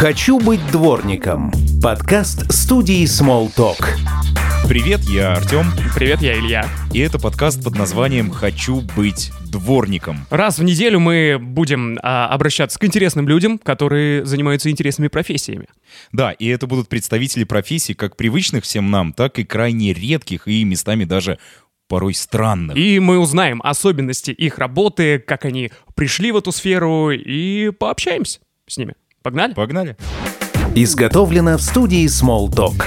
«Хочу 0.00 0.40
быть 0.40 0.66
дворником»– 0.72 1.52
подкаст 1.82 2.50
студии 2.50 3.04
Small 3.04 3.54
Talk. 3.54 3.84
Привет, 4.66 5.00
я 5.00 5.34
Артем, 5.34 5.66
Привет, 5.94 6.22
я 6.22 6.38
Илья. 6.38 6.66
и 6.94 7.00
это 7.00 7.18
подкаст 7.18 7.62
под 7.62 7.76
названием 7.76 8.30
«Хочу 8.30 8.80
быть 8.96 9.30
дворником». 9.52 10.24
Раз 10.30 10.58
в 10.58 10.64
неделю 10.64 11.00
мы 11.00 11.36
будем 11.38 11.98
а, 12.02 12.28
обращаться 12.28 12.78
к 12.78 12.84
интересным 12.86 13.28
людям, 13.28 13.58
которые 13.58 14.24
занимаются 14.24 14.70
интересными 14.70 15.08
профессиями. 15.08 15.66
Да, 16.12 16.32
и 16.32 16.46
это 16.46 16.66
будут 16.66 16.88
представители 16.88 17.44
профессий 17.44 17.92
как 17.92 18.16
привычных 18.16 18.64
всем 18.64 18.90
нам, 18.90 19.12
так 19.12 19.38
и 19.38 19.44
крайне 19.44 19.92
редких 19.92 20.48
и 20.48 20.64
местами 20.64 21.04
даже 21.04 21.38
порой 21.88 22.14
странных. 22.14 22.74
И 22.74 23.00
мы 23.00 23.18
узнаем 23.18 23.60
особенности 23.62 24.30
их 24.30 24.56
работы, 24.56 25.18
как 25.18 25.44
они 25.44 25.70
пришли 25.94 26.32
в 26.32 26.38
эту 26.38 26.52
сферу, 26.52 27.10
и 27.10 27.68
пообщаемся 27.68 28.40
с 28.66 28.78
ними. 28.78 28.94
Погнали? 29.22 29.52
Погнали. 29.52 29.96
Изготовлено 30.74 31.58
в 31.58 31.62
студии 31.62 32.06
Small 32.06 32.48
Talk. 32.48 32.82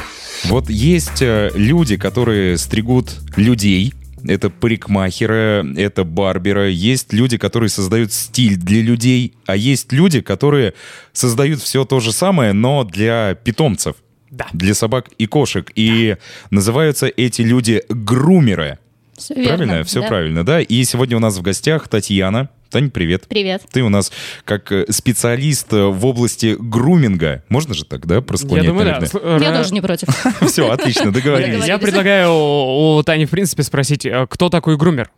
Вот 0.45 0.67
есть 0.67 1.21
э, 1.21 1.51
люди, 1.53 1.95
которые 1.95 2.57
стригут 2.57 3.19
людей, 3.35 3.93
это 4.25 4.49
парикмахеры, 4.49 5.63
это 5.77 6.03
барберы. 6.03 6.71
Есть 6.71 7.13
люди, 7.13 7.37
которые 7.37 7.69
создают 7.69 8.11
стиль 8.11 8.55
для 8.55 8.81
людей, 8.81 9.35
а 9.45 9.55
есть 9.55 9.91
люди, 9.91 10.21
которые 10.21 10.73
создают 11.11 11.61
все 11.61 11.85
то 11.85 11.99
же 11.99 12.11
самое, 12.11 12.53
но 12.53 12.83
для 12.83 13.35
питомцев. 13.35 13.97
Да. 14.31 14.47
Для 14.53 14.73
собак 14.73 15.09
и 15.19 15.27
кошек. 15.27 15.71
И 15.75 16.17
называются 16.49 17.05
эти 17.05 17.43
люди 17.43 17.83
грумеры. 17.89 18.79
Все 19.17 19.33
верно. 19.35 19.47
правильно? 19.57 19.83
Все 19.83 20.01
да. 20.01 20.07
правильно, 20.07 20.45
да? 20.45 20.61
И 20.61 20.83
сегодня 20.83 21.17
у 21.17 21.19
нас 21.19 21.37
в 21.37 21.41
гостях 21.41 21.87
Татьяна. 21.87 22.49
Тань, 22.69 22.89
привет. 22.89 23.25
Привет. 23.29 23.61
Ты 23.71 23.83
у 23.83 23.89
нас 23.89 24.11
как 24.45 24.71
э, 24.71 24.85
специалист 24.89 25.71
э, 25.71 25.85
в 25.85 26.03
области 26.07 26.55
груминга. 26.57 27.43
Можно 27.49 27.75
же 27.75 27.85
так, 27.85 28.07
да, 28.07 28.21
просклонять, 28.21 28.63
Я 28.63 28.69
думаю, 28.71 28.85
да. 28.87 28.91
наверное? 28.99 29.37
Сл- 29.37 29.43
Я 29.43 29.55
тоже 29.57 29.73
не 29.73 29.81
против. 29.81 30.07
Все, 30.47 30.69
отлично, 30.71 31.11
договорились. 31.13 31.65
Я 31.67 31.77
предлагаю 31.77 32.31
у 32.33 33.03
Тани, 33.03 33.25
в 33.25 33.29
принципе, 33.29 33.61
спросить, 33.61 34.05
э, 34.07 34.25
кто 34.27 34.49
такой 34.49 34.75
грумер? 34.77 35.11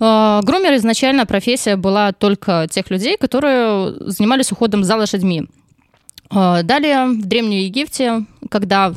Э, 0.00 0.40
Грумер 0.42 0.76
изначально 0.76 1.26
профессия 1.26 1.76
была 1.76 2.12
только 2.12 2.66
тех 2.70 2.88
людей, 2.90 3.18
которые 3.18 3.92
занимались 4.10 4.50
уходом 4.50 4.82
за 4.82 4.96
лошадьми. 4.96 5.44
Э, 6.30 6.62
Далее 6.62 7.08
в 7.08 7.26
Древнем 7.26 7.58
Египте, 7.58 8.24
когда, 8.50 8.94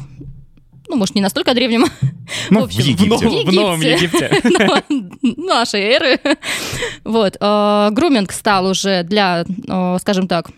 ну, 0.94 1.00
может, 1.00 1.16
не 1.16 1.22
настолько 1.22 1.54
древнем, 1.54 1.86
Ну, 2.50 2.60
в 2.60 2.62
в 2.64 2.66
общем, 2.66 2.82
Египте. 2.82 3.06
В 3.06 3.22
новом- 3.24 3.46
в 3.46 3.52
новом 3.54 3.82
Египте. 3.82 4.42
но- 5.22 5.34
нашей 5.48 5.82
эры. 5.82 6.20
Вот. 7.04 7.38
э, 7.40 7.90
Груминг 7.92 8.32
стал 8.32 8.66
уже 8.68 9.04
для, 9.04 9.44
э, 9.68 9.98
скажем 10.00 10.28
так, 10.28 10.50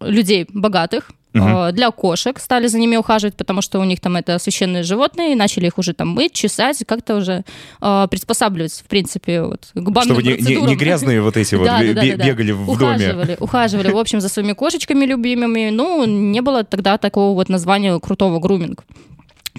людей 0.00 0.46
богатых, 0.52 1.10
э, 1.34 1.70
для 1.72 1.90
кошек 1.90 2.38
стали 2.38 2.66
за 2.66 2.78
ними 2.78 2.96
ухаживать, 2.96 3.36
потому 3.36 3.62
что 3.62 3.78
у 3.80 3.84
них 3.84 4.00
там 4.00 4.16
это 4.16 4.38
священные 4.38 4.82
животные, 4.82 5.32
и 5.32 5.34
начали 5.34 5.66
их 5.66 5.78
уже 5.78 5.92
там 5.94 6.08
мыть, 6.08 6.32
чесать, 6.32 6.82
как-то 6.86 7.16
уже 7.16 7.44
э, 7.80 8.06
приспосабливать, 8.10 8.72
в 8.72 8.84
принципе, 8.84 9.42
вот, 9.42 9.70
к 9.74 9.80
банным 9.90 10.16
Чтобы 10.16 10.22
не, 10.22 10.28
не- 10.30 10.34
не 10.36 10.42
процедурам. 10.44 10.76
грязные 10.76 11.22
вот 11.22 11.36
эти 11.36 11.54
вот 11.54 11.64
Да, 11.66 11.78
да, 11.78 11.94
да, 11.94 12.02
бегали 12.26 12.52
в 12.52 12.66
доме. 12.66 12.72
ухаживали, 12.74 13.36
Ухаживали, 13.40 13.90
в 13.92 13.98
общем, 13.98 14.20
за 14.20 14.28
своими 14.28 14.52
кошечками 14.52 15.04
любимыми. 15.06 15.70
Ну, 15.70 16.04
не 16.04 16.40
было 16.42 16.64
тогда 16.64 16.98
такого 16.98 17.34
вот 17.34 17.48
названия 17.48 17.98
крутого 18.00 18.38
груминг. 18.38 18.84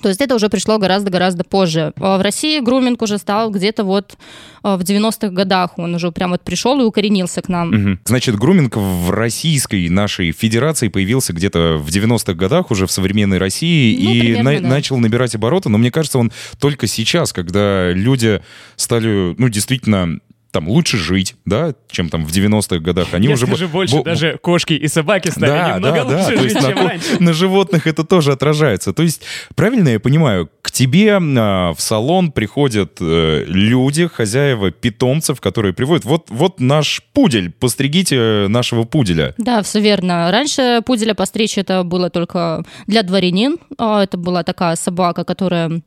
То 0.01 0.09
есть 0.09 0.19
это 0.21 0.35
уже 0.35 0.49
пришло 0.49 0.79
гораздо-гораздо 0.79 1.43
позже. 1.43 1.93
А 1.99 2.17
В 2.17 2.21
России 2.21 2.59
груминг 2.59 3.01
уже 3.03 3.17
стал 3.19 3.51
где-то 3.51 3.83
вот 3.83 4.17
а, 4.63 4.75
в 4.77 4.81
90-х 4.81 5.29
годах. 5.29 5.77
Он 5.77 5.93
уже 5.95 6.11
прям 6.11 6.31
вот 6.31 6.41
пришел 6.41 6.79
и 6.81 6.83
укоренился 6.83 7.41
к 7.41 7.47
нам. 7.49 7.69
Мгм. 7.69 7.99
Значит, 8.05 8.35
груминг 8.35 8.75
в 8.75 9.11
российской 9.11 9.87
нашей 9.89 10.31
федерации 10.31 10.87
появился 10.87 11.31
где-то 11.33 11.77
в 11.77 11.89
90-х 11.89 12.33
годах 12.33 12.71
уже 12.71 12.87
в 12.87 12.91
современной 12.91 13.37
России 13.37 13.95
Ну, 14.03 14.11
и 14.13 14.19
примерно, 14.19 14.51
на- 14.51 14.59
да. 14.61 14.67
начал 14.67 14.97
набирать 14.97 15.35
обороты. 15.35 15.69
Но 15.69 15.77
мне 15.77 15.91
кажется, 15.91 16.17
он 16.17 16.31
только 16.59 16.87
сейчас, 16.87 17.31
когда 17.31 17.91
люди 17.91 18.41
стали, 18.75 19.35
ну, 19.37 19.47
действительно 19.49 20.19
там 20.53 20.69
лучше 20.69 20.97
жить, 20.97 21.35
да, 21.45 21.73
чем 21.89 22.09
там 22.09 22.23
в 22.25 22.29
90-х 22.31 22.77
годах. 22.79 23.07
Они 23.13 23.27
Я 23.27 23.33
уже 23.33 23.47
бо- 23.47 23.53
скажу 23.55 23.67
больше, 23.69 23.95
бо- 23.97 24.03
даже 24.03 24.37
кошки 24.41 24.73
и 24.73 24.87
собаки 24.87 25.29
стали 25.29 25.47
да, 25.47 25.73
немного 25.75 26.03
да, 26.03 26.05
да. 26.05 26.17
лучше 26.19 26.37
То 26.37 26.43
есть 26.43 26.53
жить, 26.53 26.61
на, 26.61 26.69
чем 26.69 26.77
ко- 26.77 26.87
раньше. 26.89 27.05
на 27.19 27.33
животных 27.33 27.87
это 27.87 28.03
тоже 28.03 28.31
отражается. 28.31 28.93
То 28.93 29.01
есть, 29.03 29.23
правильно 29.55 29.89
я 29.89 29.99
понимаю, 29.99 30.49
к 30.61 30.71
тебе 30.71 31.17
а, 31.19 31.73
в 31.73 31.81
салон 31.81 32.31
приходят 32.31 32.97
э, 33.01 33.45
люди, 33.47 34.07
хозяева 34.07 34.69
питомцев, 34.71 35.41
которые 35.41 35.73
приводят. 35.73 36.05
Вот, 36.05 36.27
вот 36.29 36.59
наш 36.59 37.01
пудель, 37.13 37.49
постригите 37.51 38.45
нашего 38.47 38.83
пуделя. 38.83 39.33
Да, 39.39 39.63
все 39.63 39.79
верно. 39.79 40.29
Раньше 40.31 40.81
пуделя 40.85 41.15
постричь 41.15 41.57
это 41.57 41.83
было 41.83 42.11
только 42.11 42.63
для 42.85 43.01
дворянин. 43.01 43.57
А, 43.79 44.03
Это 44.03 44.17
была 44.17 44.43
такая 44.43 44.75
собака, 44.75 45.23
которая 45.23 45.81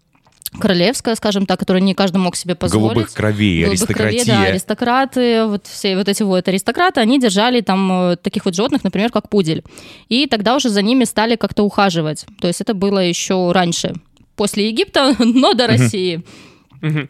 королевская, 0.58 1.14
скажем 1.14 1.46
так, 1.46 1.58
которую 1.58 1.82
не 1.82 1.94
каждый 1.94 2.18
мог 2.18 2.36
себе 2.36 2.54
позволить. 2.54 2.94
Голубых 2.94 3.12
кровей, 3.12 3.64
Голубых 3.64 3.86
кровей, 3.86 4.08
аристократия. 4.20 4.32
да, 4.32 4.42
аристократы, 4.50 5.44
вот 5.46 5.66
все 5.66 5.96
вот 5.96 6.08
эти 6.08 6.22
вот 6.22 6.46
аристократы, 6.48 7.00
они 7.00 7.20
держали 7.20 7.60
там 7.60 8.12
э, 8.12 8.16
таких 8.16 8.44
вот 8.44 8.54
животных, 8.54 8.84
например, 8.84 9.10
как 9.10 9.28
пудель. 9.28 9.64
И 10.08 10.26
тогда 10.26 10.56
уже 10.56 10.68
за 10.68 10.82
ними 10.82 11.04
стали 11.04 11.36
как-то 11.36 11.62
ухаживать. 11.62 12.26
То 12.40 12.48
есть 12.48 12.60
это 12.60 12.74
было 12.74 12.98
еще 12.98 13.52
раньше, 13.52 13.94
после 14.36 14.68
Египта, 14.68 15.14
но 15.18 15.54
до 15.54 15.66
России. 15.66 16.22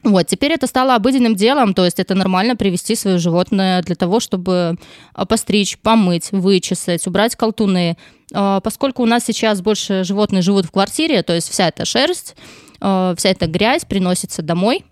Вот, 0.02 0.26
теперь 0.26 0.52
это 0.52 0.66
стало 0.66 0.94
обыденным 0.94 1.34
делом, 1.34 1.74
то 1.74 1.84
есть 1.84 2.00
это 2.00 2.14
нормально 2.14 2.56
привести 2.56 2.94
свое 2.94 3.18
животное 3.18 3.82
для 3.82 3.94
того, 3.94 4.20
чтобы 4.20 4.76
а, 5.12 5.26
постричь, 5.26 5.76
помыть, 5.78 6.28
вычесать, 6.32 7.06
убрать 7.06 7.36
колтуны. 7.36 7.96
А, 8.32 8.60
Поскольку 8.60 9.02
у 9.02 9.06
нас 9.06 9.24
сейчас 9.26 9.60
больше 9.60 10.04
животные 10.04 10.40
живут 10.40 10.66
в 10.66 10.70
квартире, 10.70 11.22
то 11.22 11.34
есть 11.34 11.50
вся 11.50 11.68
эта 11.68 11.84
шерсть, 11.84 12.36
вся 12.78 13.28
эта 13.28 13.46
грязь 13.46 13.84
приносится 13.84 14.42
домой, 14.42 14.84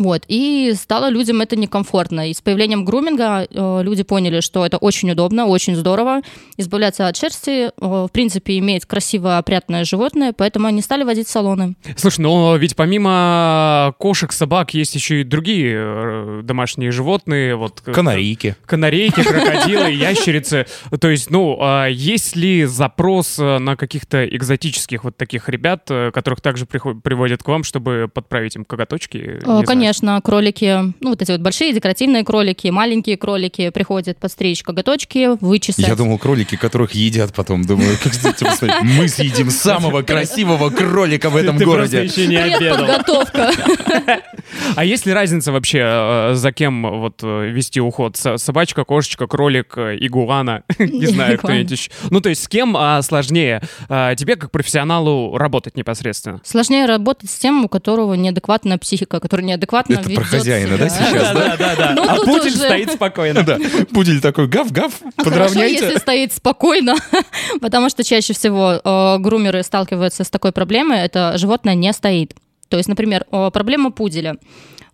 вот, 0.00 0.22
и 0.28 0.72
стало 0.80 1.10
людям 1.10 1.42
это 1.42 1.56
некомфортно. 1.56 2.30
И 2.30 2.34
с 2.34 2.40
появлением 2.40 2.86
груминга 2.86 3.46
э, 3.48 3.82
люди 3.82 4.02
поняли, 4.02 4.40
что 4.40 4.64
это 4.64 4.78
очень 4.78 5.10
удобно, 5.10 5.46
очень 5.46 5.76
здорово 5.76 6.22
избавляться 6.56 7.06
от 7.06 7.18
шерсти, 7.18 7.66
э, 7.66 7.70
в 7.78 8.08
принципе, 8.10 8.56
иметь 8.58 8.86
красивое, 8.86 9.36
опрятное 9.36 9.84
животное, 9.84 10.32
поэтому 10.32 10.68
они 10.68 10.80
стали 10.80 11.04
водить 11.04 11.28
в 11.28 11.30
салоны. 11.30 11.74
Слушай, 11.96 12.20
но 12.22 12.56
ведь 12.56 12.76
помимо 12.76 13.94
кошек, 13.98 14.32
собак 14.32 14.72
есть 14.72 14.94
еще 14.94 15.20
и 15.20 15.24
другие 15.24 15.74
э, 15.76 16.40
домашние 16.44 16.92
животные, 16.92 17.56
вот 17.56 17.82
э, 17.84 17.92
Канарейки. 17.92 18.56
канарейки, 18.64 19.22
крокодилы, 19.22 19.90
ящерицы. 19.90 20.64
То 20.98 21.10
есть, 21.10 21.30
ну, 21.30 21.58
а 21.60 21.88
есть 21.88 22.36
ли 22.36 22.64
запрос 22.64 23.38
э, 23.38 23.58
на 23.58 23.76
каких-то 23.76 24.24
экзотических 24.26 25.04
вот 25.04 25.18
таких 25.18 25.50
ребят, 25.50 25.90
которых 26.14 26.40
также 26.40 26.64
приводят 26.64 27.42
к 27.42 27.48
вам, 27.48 27.64
чтобы 27.64 28.08
подправить 28.12 28.56
им 28.56 28.64
коготочки? 28.64 29.18
Не 29.18 29.40
знаю. 29.40 29.89
Конечно, 29.90 30.20
кролики, 30.22 30.94
ну 31.00 31.10
вот 31.10 31.20
эти 31.20 31.32
вот 31.32 31.40
большие 31.40 31.72
декоративные 31.72 32.22
кролики, 32.22 32.68
маленькие 32.68 33.16
кролики 33.16 33.70
приходят 33.70 34.18
подстричь 34.18 34.62
коготочки, 34.62 35.36
вычесать. 35.44 35.88
Я 35.88 35.96
думал, 35.96 36.16
кролики, 36.16 36.56
которых 36.56 36.92
едят 36.92 37.34
потом. 37.34 37.64
Думаю, 37.64 37.96
как 38.00 38.12
посмотри, 38.12 38.70
мы 38.82 39.08
съедим 39.08 39.50
самого 39.50 40.02
красивого 40.02 40.70
кролика 40.70 41.28
в 41.28 41.34
этом 41.34 41.58
Ты 41.58 41.64
просто 41.64 41.96
городе. 41.96 42.04
еще 42.04 42.28
не 42.28 42.36
обедал. 42.36 42.86
Подготовка. 42.86 43.50
А 44.76 44.84
есть 44.84 45.06
ли 45.06 45.12
разница 45.12 45.52
вообще, 45.52 45.80
э, 45.82 46.34
за 46.34 46.52
кем 46.52 46.82
вот 46.82 47.20
э, 47.22 47.48
вести 47.50 47.80
уход? 47.80 48.16
Собачка, 48.16 48.84
кошечка, 48.84 49.26
кролик, 49.26 49.74
э, 49.76 49.96
игуана? 50.00 50.62
Не 50.78 51.06
знаю, 51.06 51.38
кто-нибудь 51.38 51.70
еще. 51.70 51.90
Ну, 52.10 52.20
то 52.20 52.28
есть 52.28 52.44
с 52.44 52.48
кем 52.48 52.76
а, 52.76 53.00
сложнее 53.02 53.62
а, 53.88 54.14
тебе, 54.14 54.36
как 54.36 54.50
профессионалу, 54.50 55.36
работать 55.36 55.76
непосредственно? 55.76 56.40
Сложнее 56.44 56.86
работать 56.86 57.30
с 57.30 57.38
тем, 57.38 57.64
у 57.64 57.68
которого 57.68 58.14
неадекватная 58.14 58.78
психика, 58.78 59.20
который 59.20 59.44
неадекватно 59.44 59.79
Это 59.88 60.10
про 60.10 60.24
хозяина, 60.24 60.76
да, 60.78 60.88
сейчас, 60.88 61.34
да? 61.34 61.56
да, 61.56 61.76
да. 61.76 61.92
Ну, 61.94 62.04
А 62.08 62.20
уже- 62.20 62.50
стоит 62.50 62.92
спокойно. 62.92 63.42
Да, 63.42 63.58
пудель 63.92 64.20
такой, 64.20 64.48
гав-гав, 64.48 64.92
Хорошо, 65.00 65.12
подровняйте. 65.16 65.84
если 65.84 65.98
стоит 65.98 66.32
спокойно, 66.32 66.96
потому 67.60 67.88
что 67.88 68.04
чаще 68.04 68.32
всего 68.32 68.80
э, 68.82 69.18
грумеры 69.18 69.62
сталкиваются 69.62 70.24
с 70.24 70.30
такой 70.30 70.52
проблемой, 70.52 70.98
это 71.00 71.38
животное 71.38 71.74
не 71.74 71.92
стоит. 71.92 72.34
То 72.68 72.76
есть, 72.76 72.88
например, 72.88 73.24
э, 73.30 73.50
проблема 73.52 73.90
пуделя. 73.90 74.36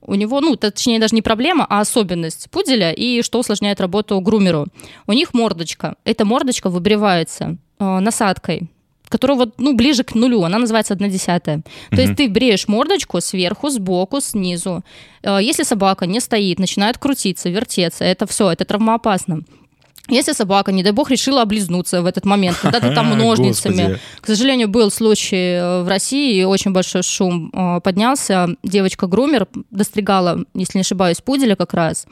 У 0.01 0.15
него, 0.15 0.41
ну, 0.41 0.57
точнее, 0.57 1.01
даже 1.01 1.15
не 1.15 1.23
проблема, 1.23 1.67
а 1.69 1.81
особенность 1.81 2.49
пуделя, 2.51 2.93
и 2.93 3.23
что 3.23 3.41
усложняет 3.41 3.81
работу 3.81 4.21
грумеру. 4.21 4.67
У 5.07 5.13
них 5.13 5.35
мордочка. 5.35 5.97
Эта 6.05 6.25
мордочка 6.25 6.71
выбривается 6.71 7.57
э, 7.79 7.99
насадкой 7.99 8.71
которая 9.09 9.39
вот, 9.39 9.55
ну, 9.59 9.75
ближе 9.75 10.05
к 10.05 10.15
нулю, 10.15 10.43
она 10.43 10.59
называется 10.59 10.95
1 10.95 11.11
десятая. 11.11 11.63
То 11.91 12.01
есть 12.01 12.17
ты 12.17 12.29
бреешь 12.29 12.69
мордочку 12.69 13.21
сверху, 13.21 13.71
сбоку, 13.71 14.21
снизу. 14.21 14.85
Э, 15.23 15.39
Если 15.41 15.63
собака 15.65 16.07
не 16.07 16.21
стоит, 16.21 16.59
начинает 16.59 16.99
крутиться, 16.99 17.49
вертеться, 17.49 18.05
это 18.05 18.27
все, 18.27 18.51
это 18.51 18.65
травмоопасно. 18.65 19.43
Если 20.09 20.33
собака, 20.33 20.71
не 20.71 20.83
дай 20.83 20.93
бог, 20.93 21.11
решила 21.11 21.43
облизнуться 21.43 22.01
в 22.01 22.07
этот 22.07 22.25
момент, 22.25 22.57
когда 22.63 22.81
ты 22.81 22.95
там 22.95 23.11
ножницами. 23.19 23.75
Господи. 23.75 24.01
К 24.21 24.27
сожалению, 24.27 24.69
был 24.69 24.91
случай 24.91 25.57
э, 25.57 25.83
в 25.83 25.89
России, 25.89 26.37
и 26.37 26.45
очень 26.45 26.73
большой 26.73 27.03
шум 27.03 27.51
э, 27.53 27.81
поднялся. 27.81 28.49
Девочка-грумер 28.63 29.49
достригала, 29.71 30.45
если 30.55 30.79
не 30.79 30.83
ошибаюсь, 30.83 31.21
пуделя 31.21 31.57
как 31.57 31.75
раз. 31.75 32.07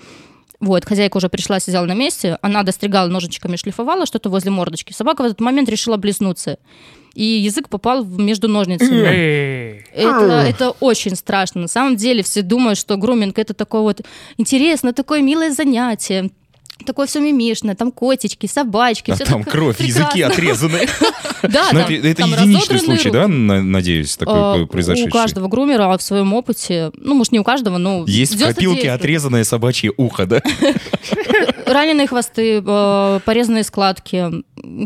Вот, 0.61 0.85
хозяйка 0.85 1.17
уже 1.17 1.29
пришла, 1.29 1.61
сидела 1.61 1.85
на 1.85 1.95
месте, 1.95 2.39
она 2.41 2.63
достригала 2.63 3.09
ножичками, 3.09 3.57
шлифовала 3.57 4.07
что-то 4.07 4.31
возле 4.31 4.51
мордочки. 4.51 4.93
Собака 4.93 5.23
в 5.23 5.27
этот 5.27 5.41
момент 5.41 5.69
решила 5.69 5.97
близнуться. 5.97 6.59
И 7.15 7.25
язык 7.25 7.69
попал 7.69 8.05
между 8.05 8.49
ножницами. 8.49 9.85
Это, 9.93 10.45
это 10.49 10.71
очень 10.81 11.15
страшно. 11.15 11.63
На 11.63 11.69
самом 11.69 11.97
деле 11.97 12.23
все 12.23 12.43
думают, 12.43 12.79
что 12.79 12.97
груминг 12.97 13.39
это 13.39 13.55
такое 13.55 13.83
вот 13.83 14.01
интересно, 14.37 14.93
такое 14.93 15.23
милое 15.23 15.53
занятие. 15.53 16.31
Такое 16.85 17.07
все 17.07 17.21
мимишное, 17.21 17.75
там 17.75 17.93
котички, 17.93 18.47
собачки. 18.47 19.13
А 19.13 19.15
всё 19.15 19.25
там 19.25 19.45
кровь, 19.45 19.81
языки 19.81 20.25
прекрасно. 20.25 20.27
отрезаны. 20.35 20.81
Да, 21.43 21.71
там- 21.71 21.87
это 21.89 22.15
там 22.15 22.33
единичный 22.33 22.79
случай, 22.79 23.09
руки. 23.09 23.11
да, 23.11 23.29
на- 23.29 23.63
надеюсь, 23.63 24.17
А, 24.21 24.53
такой 24.55 24.67
произошедший? 24.67 25.09
У 25.09 25.13
каждого 25.13 25.49
грумера 25.49 25.97
в 25.97 26.03
своем 26.03 26.33
опыте, 26.35 26.91
ну, 26.97 27.15
может, 27.15 27.33
не 27.33 27.39
у 27.39 27.45
каждого, 27.45 27.79
но... 27.79 28.05
Есть 28.07 28.35
в 28.35 28.39
99 28.39 28.55
копилке 28.57 28.91
отрезанное 28.91 29.45
собачье 29.45 29.93
ухо, 29.97 30.27
да? 30.27 30.43
раненые 31.67 32.07
хвосты, 32.07 32.63
э, 32.65 33.21
порезанные 33.25 33.65
складки, 33.65 34.31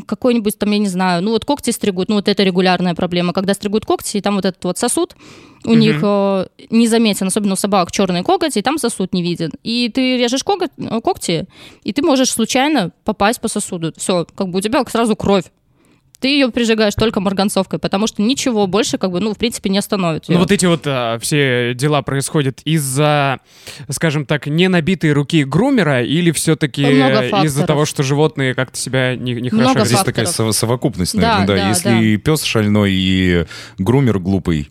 какой-нибудь 0.07 0.59
там, 0.59 0.71
я 0.73 0.79
не 0.79 0.89
знаю, 0.89 1.23
ну 1.23 1.31
вот 1.31 1.45
когти 1.45 1.71
стригут, 1.71 2.09
ну 2.09 2.17
вот 2.17 2.29
это 2.29 2.43
регулярная 2.43 2.95
проблема, 2.95 3.33
когда 3.33 3.55
стригут 3.55 3.85
когти, 3.85 4.19
и 4.19 4.21
там 4.21 4.37
вот 4.37 4.45
этот 4.45 4.65
вот 4.65 4.79
сосуд 4.79 5.17
у 5.65 5.75
них 5.75 6.01
э, 6.03 6.47
не 6.71 6.87
заметен, 6.89 7.27
особенно 7.27 7.55
у 7.55 7.57
собак 7.57 7.91
черный 7.91 8.23
коготь, 8.23 8.57
и 8.57 8.63
там 8.63 8.79
сосуд 8.79 9.13
не 9.13 9.23
виден. 9.23 9.51
И 9.63 9.91
ты 9.93 10.17
режешь 10.17 10.45
коготь- 10.45 10.71
э, 10.79 11.01
когти, 11.01 11.47
и 11.83 11.93
ты 11.93 12.03
можешь 12.03 12.31
случайно 12.31 12.93
попасть 13.05 13.41
по 13.41 13.49
сосуду. 13.49 13.93
Все, 13.97 14.27
как 14.35 14.49
бы 14.49 14.59
у 14.59 14.63
тебя 14.63 14.85
сразу 14.87 15.17
кровь. 15.17 15.45
Ты 16.21 16.29
ее 16.29 16.51
прижигаешь 16.51 16.95
только 16.95 17.21
марганцовкой, 17.21 17.79
потому 17.79 18.07
что 18.09 18.23
ничего 18.23 18.67
больше, 18.67 18.99
как 18.99 19.13
бы, 19.13 19.21
ну, 19.21 19.35
в 19.35 19.39
принципе, 19.39 19.71
не 19.71 19.79
остановит. 19.79 20.25
Ну 20.29 20.33
её. 20.35 20.41
вот 20.41 20.51
эти 20.51 20.67
вот 20.67 20.83
а, 20.87 21.19
все 21.21 21.75
дела 21.75 22.03
происходят 22.03 22.61
из-за, 22.65 23.39
скажем 23.89 24.27
так, 24.27 24.47
не 24.49 24.69
набитой 24.69 25.13
руки 25.13 25.45
грумера 25.45 26.03
или 26.03 26.31
все-таки 26.33 26.85
Много 26.85 27.45
из-за 27.45 27.67
того, 27.67 27.85
что 27.85 28.03
животные 28.03 28.55
как-то 28.55 28.77
себя 28.79 29.15
не, 29.15 29.35
не 29.35 29.51
Много 29.51 29.69
хорошо 29.69 29.85
Здесь 29.87 29.93
ведут? 30.01 30.07
такая 30.07 30.27
факторов. 30.27 30.55
со- 30.55 30.59
совокупность, 30.61 31.15
Да, 31.19 31.39
наверное, 31.39 31.47
да. 31.47 31.63
да, 31.63 31.69
Если 31.69 31.89
да. 31.89 32.01
и 32.01 32.17
пес 32.17 32.43
шальной, 32.43 32.93
и 32.93 33.45
грумер 33.79 34.19
глупый, 34.19 34.71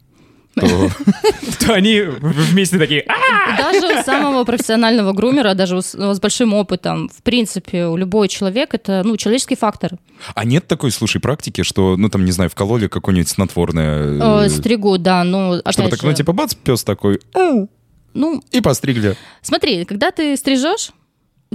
то 1.59 1.73
они 1.73 2.01
вместе 2.01 2.77
такие, 2.77 3.05
«А!» 3.07 3.57
Даже 3.57 3.99
у 3.99 4.03
самого 4.03 4.43
профессионального 4.43 5.13
грумера, 5.13 5.53
даже 5.53 5.77
у 5.77 5.81
с, 5.81 6.19
большим 6.19 6.53
опытом, 6.53 7.09
в 7.09 7.21
принципе, 7.23 7.85
у 7.85 7.97
любой 7.97 8.27
человек 8.27 8.73
это, 8.73 9.01
ну, 9.05 9.17
человеческий 9.17 9.55
фактор. 9.55 9.93
А 10.33 10.45
нет 10.45 10.67
такой, 10.67 10.91
слушай, 10.91 11.19
практики, 11.19 11.63
что, 11.63 11.95
ну, 11.97 12.09
там, 12.09 12.25
не 12.25 12.31
знаю, 12.31 12.49
вкололи 12.49 12.87
какое-нибудь 12.87 13.29
снотворное, 13.29 14.07
Э, 14.07 14.45
э, 14.45 14.49
стригу, 14.49 14.97
да, 14.97 15.23
ну, 15.23 15.61
чтобы 15.69 15.89
так, 15.89 16.03
ну, 16.03 16.13
типа, 16.13 16.33
бац, 16.33 16.53
пес 16.53 16.83
такой, 16.83 17.19
ну, 18.13 18.43
и 18.51 18.61
постригли. 18.61 19.15
смотри, 19.41 19.85
когда 19.85 20.11
ты 20.11 20.35
стрижешь, 20.37 20.91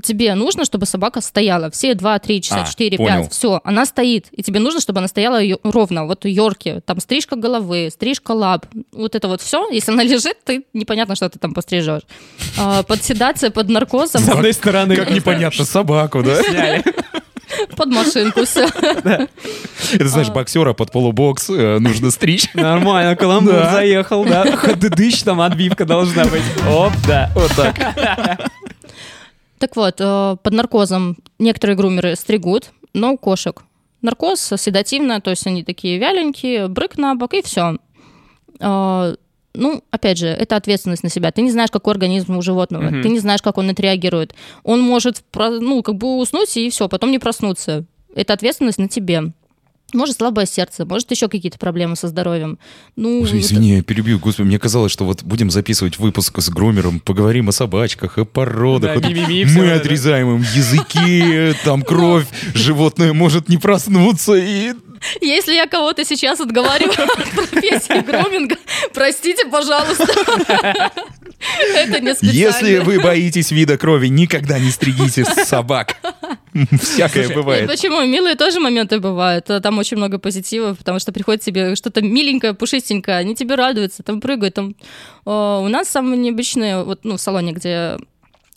тебе 0.01 0.35
нужно, 0.35 0.65
чтобы 0.65 0.87
собака 0.87 1.21
стояла 1.21 1.71
все 1.71 1.95
2, 1.95 2.19
3 2.19 2.43
часа, 2.43 2.63
А, 2.63 2.67
4, 2.67 2.97
понял. 2.97 3.23
5, 3.23 3.33
все, 3.33 3.61
она 3.65 3.85
стоит, 3.87 4.27
и 4.33 4.43
тебе 4.43 4.61
нужно, 4.61 4.81
чтобы 4.81 4.99
она 4.99 5.09
стояла 5.09 5.41
ровно, 5.65 6.07
вот 6.07 6.25
у 6.25 6.29
Йорки, 6.29 6.81
там 6.87 7.01
стрижка 7.01 7.37
головы, 7.37 7.91
стрижка 7.93 8.33
лап, 8.33 8.67
вот 8.93 9.15
это 9.15 9.29
вот 9.29 9.41
все, 9.41 9.69
если 9.71 9.93
она 9.93 10.03
лежит, 10.05 10.37
ты 10.45 10.65
непонятно, 10.73 11.17
что 11.17 11.29
ты 11.29 11.39
там 11.39 11.55
пострижешь. 11.55 12.03
А, 12.59 12.83
под 12.83 13.03
седация, 13.05 13.51
под 13.51 13.69
наркозом, 13.69 14.23
с 14.23 14.29
одной 14.29 14.53
стороны... 14.53 14.97
Как 14.97 15.11
непонятно, 15.11 15.65
собаку, 15.65 16.23
да? 16.23 16.43
Сняли. 16.43 16.85
под 17.77 17.89
машинку, 17.89 18.45
все. 18.45 18.67
Это, 19.93 20.09
знаешь, 20.09 20.31
боксера 20.31 20.73
под 20.73 20.91
полубокс 20.91 21.51
э, 21.51 21.79
нужно 21.79 22.11
стричь. 22.11 22.49
Нормально, 22.55 23.17
каламбур 23.17 23.55
заехал, 23.55 24.25
да. 24.25 24.57
Ходыдыщ, 24.57 25.23
там 25.23 25.41
отбивка 25.41 25.85
должна 25.85 26.25
быть. 26.25 26.43
Оп, 26.69 26.93
да. 27.07 27.31
Вот 27.35 27.53
так. 27.55 28.49
Так 29.63 29.77
вот, 29.77 29.95
э, 30.01 30.37
под 30.43 30.53
наркозом 30.55 31.19
некоторые 31.39 31.77
грумеры 31.77 32.17
стригут, 32.17 32.73
но 32.95 33.13
у 33.13 33.17
кошек 33.17 33.63
наркоз 34.01 34.55
седативно, 34.57 35.21
то 35.21 35.31
есть 35.31 35.47
они 35.47 35.63
такие 35.63 35.99
вяленькие, 35.99 36.67
брык 36.67 36.99
на 36.99 37.15
бок 37.15 37.35
и 37.35 37.43
все. 37.43 37.79
Ну, 38.59 39.85
опять 39.93 40.19
же, 40.19 40.27
это 40.27 40.57
ответственность 40.57 41.05
на 41.05 41.11
себя. 41.11 41.31
Ты 41.31 41.43
не 41.43 41.53
знаешь, 41.53 41.71
какой 41.71 41.93
организм 41.93 42.37
у 42.39 42.43
животного, 42.43 42.91
Мгм. 42.91 43.03
ты 43.03 43.09
не 43.09 43.21
знаешь, 43.21 43.41
как 43.41 43.57
он 43.57 43.71
отреагирует. 43.71 44.35
Он 44.65 44.81
может, 44.81 45.23
ну, 45.33 45.81
как 45.85 45.95
бы 45.95 46.17
уснуть 46.17 46.57
и 46.57 46.69
все, 46.69 46.89
потом 46.89 47.13
не 47.13 47.21
проснуться. 47.21 47.85
Это 48.17 48.33
ответственность 48.33 48.79
на 48.79 48.89
тебе. 48.89 49.33
Может, 49.93 50.17
слабое 50.17 50.47
сердце, 50.47 50.85
может, 50.85 51.11
еще 51.11 51.29
какие-то 51.29 51.59
проблемы 51.59 51.97
со 51.97 52.09
здоровьем. 52.09 52.59
Ну, 52.97 53.19
Слушай, 53.21 53.39
это- 53.41 53.47
извини, 53.49 53.77
я 53.77 53.83
перебью. 53.83 54.19
Господи, 54.19 54.47
мне 54.47 54.59
казалось, 54.59 54.91
что 54.93 55.05
вот 55.05 55.23
будем 55.23 55.51
записывать 55.51 55.99
выпуск 55.99 56.41
с 56.41 56.49
грумером, 56.49 57.01
поговорим 57.01 57.49
о 57.49 57.53
собачках, 57.53 58.19
о 58.19 58.25
породах. 58.25 59.01
Да, 59.01 59.09
всё 59.09 59.17
мы 59.59 59.65
это. 59.67 59.81
отрезаем 59.81 60.37
им 60.37 60.43
языки, 60.55 61.55
там 61.65 61.83
кровь, 61.83 62.27
животное 62.55 63.13
может 63.13 63.49
не 63.49 63.59
проснуться 63.59 64.35
и... 64.35 64.73
Если 65.21 65.55
я 65.55 65.67
кого-то 65.67 66.05
сейчас 66.05 66.41
отговариваю 66.41 66.93
от 67.13 67.31
профессии 67.31 68.01
груминга, 68.03 68.57
простите, 68.95 69.47
пожалуйста. 69.47 70.07
Это 71.75 72.01
не 72.01 72.15
специально. 72.15 72.33
Если 72.39 72.79
вы 72.79 73.01
боитесь 73.01 73.51
вида 73.51 73.77
крови, 73.77 74.07
никогда 74.07 74.59
не 74.61 74.71
стригите 74.71 75.25
собак. 75.25 75.97
Всякое 76.81 77.35
бывает. 77.35 77.69
почему? 77.69 78.05
Милые 78.05 78.35
тоже 78.35 78.61
моменты 78.61 79.01
бывают. 79.01 79.51
А 79.51 79.61
Там 79.61 79.79
очень 79.79 79.97
много 79.97 80.19
позитива, 80.19 80.75
потому 80.75 80.99
что 80.99 81.13
приходит 81.13 81.43
тебе 81.43 81.75
что-то 81.77 82.03
миленькое, 82.03 82.55
пушистенькое, 82.55 83.17
они 83.17 83.35
тебе 83.35 83.55
радуются, 83.55 84.03
там 84.03 84.21
прыгают. 84.21 84.55
Там. 84.55 84.75
Э, 85.27 85.61
У 85.63 85.69
нас 85.69 85.89
самые 85.89 86.19
необычные, 86.19 86.83
вот 86.85 87.01
ну, 87.05 87.17
в 87.17 87.21
салоне, 87.21 87.53
где 87.53 87.97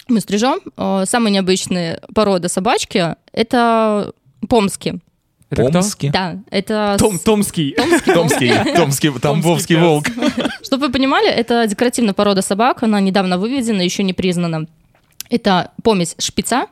мы 0.07 0.19
стрижем, 0.19 0.59
э, 0.77 1.03
самые 1.07 1.31
необычные 1.33 2.01
породы 2.13 2.49
собачки— 2.49 3.15
это 3.31 4.11
помски. 4.47 4.99
Это 5.49 5.63
кто? 5.63 5.71
Помски? 5.73 6.09
Да, 6.09 6.37
это... 6.49 6.95
Том, 6.99 7.19
Томский. 7.19 7.75
Томский, 7.77 8.13
Томский, 8.75 9.11
Тамбовский 9.21 9.75
пес. 9.75 9.83
волк. 9.83 10.05
Чтобы 10.63 10.87
вы 10.87 10.91
понимали, 10.91 11.29
это 11.29 11.65
декоративная 11.67 12.13
порода 12.13 12.41
собак, 12.41 12.83
она 12.83 12.99
недавно 12.99 13.37
выведена, 13.37 13.81
еще 13.81 14.03
не 14.03 14.13
признана. 14.13 14.67
Это 15.29 15.71
помесь 15.83 16.15
шпица, 16.19 16.67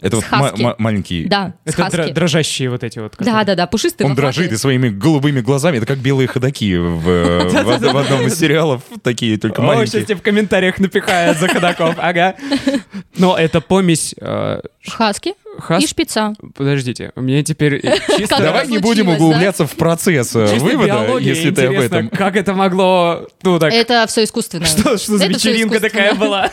Это 0.00 0.16
вот 0.16 0.24
С 0.24 0.28
хаски. 0.28 0.62
ма- 0.62 0.68
ма- 0.70 0.74
маленький... 0.78 1.24
да, 1.24 1.54
Это 1.64 1.82
хаски. 1.90 2.12
дрожащие 2.12 2.70
вот 2.70 2.84
эти 2.84 3.00
вот. 3.00 3.14
Да, 3.18 3.42
да, 3.44 3.54
да, 3.56 3.66
пушистые. 3.66 4.06
Он 4.08 4.14
дрожит 4.14 4.52
и 4.52 4.56
своими 4.56 4.88
голубыми 4.88 5.40
глазами. 5.40 5.78
Это 5.78 5.86
как 5.86 5.98
белые 5.98 6.28
ходаки 6.28 6.76
в, 6.76 7.08
э, 7.08 7.48
в 7.64 7.96
одном 7.96 8.26
из 8.26 8.38
сериалов. 8.38 8.82
Такие 9.02 9.38
только 9.38 9.60
О, 9.60 9.64
сейчас 9.64 9.76
маленькие. 9.76 10.04
тебе 10.04 10.14
в 10.16 10.22
комментариях 10.22 10.78
напихают 10.78 11.38
за 11.38 11.48
ходаков, 11.48 11.96
ага. 11.98 12.36
Но 13.16 13.36
это 13.36 13.60
помесь 13.60 14.14
э, 14.20 14.60
Хаски 14.86 15.34
хас- 15.58 15.82
и 15.82 15.86
шпица. 15.86 16.34
Подождите, 16.54 17.12
у 17.16 17.20
меня 17.20 17.42
теперь 17.42 17.74
э, 17.84 17.96
чисто... 18.16 18.38
Давай 18.38 18.66
не 18.66 18.78
будем 18.78 19.08
углубляться 19.08 19.66
в 19.66 19.72
процесс 19.76 20.34
э, 20.34 20.46
вывода, 20.58 21.18
если 21.18 21.50
ты 21.50 21.66
об 21.66 21.74
этом. 21.78 22.08
Как 22.10 22.36
это 22.36 22.54
могло... 22.54 23.26
Ну 23.42 23.58
так, 23.58 23.72
Это 23.72 24.06
все 24.08 24.24
искусственно. 24.24 24.66
что, 24.66 24.96
что 24.98 25.18
за 25.18 25.26
вечеринка 25.26 25.80
такая 25.80 26.14
была? 26.14 26.50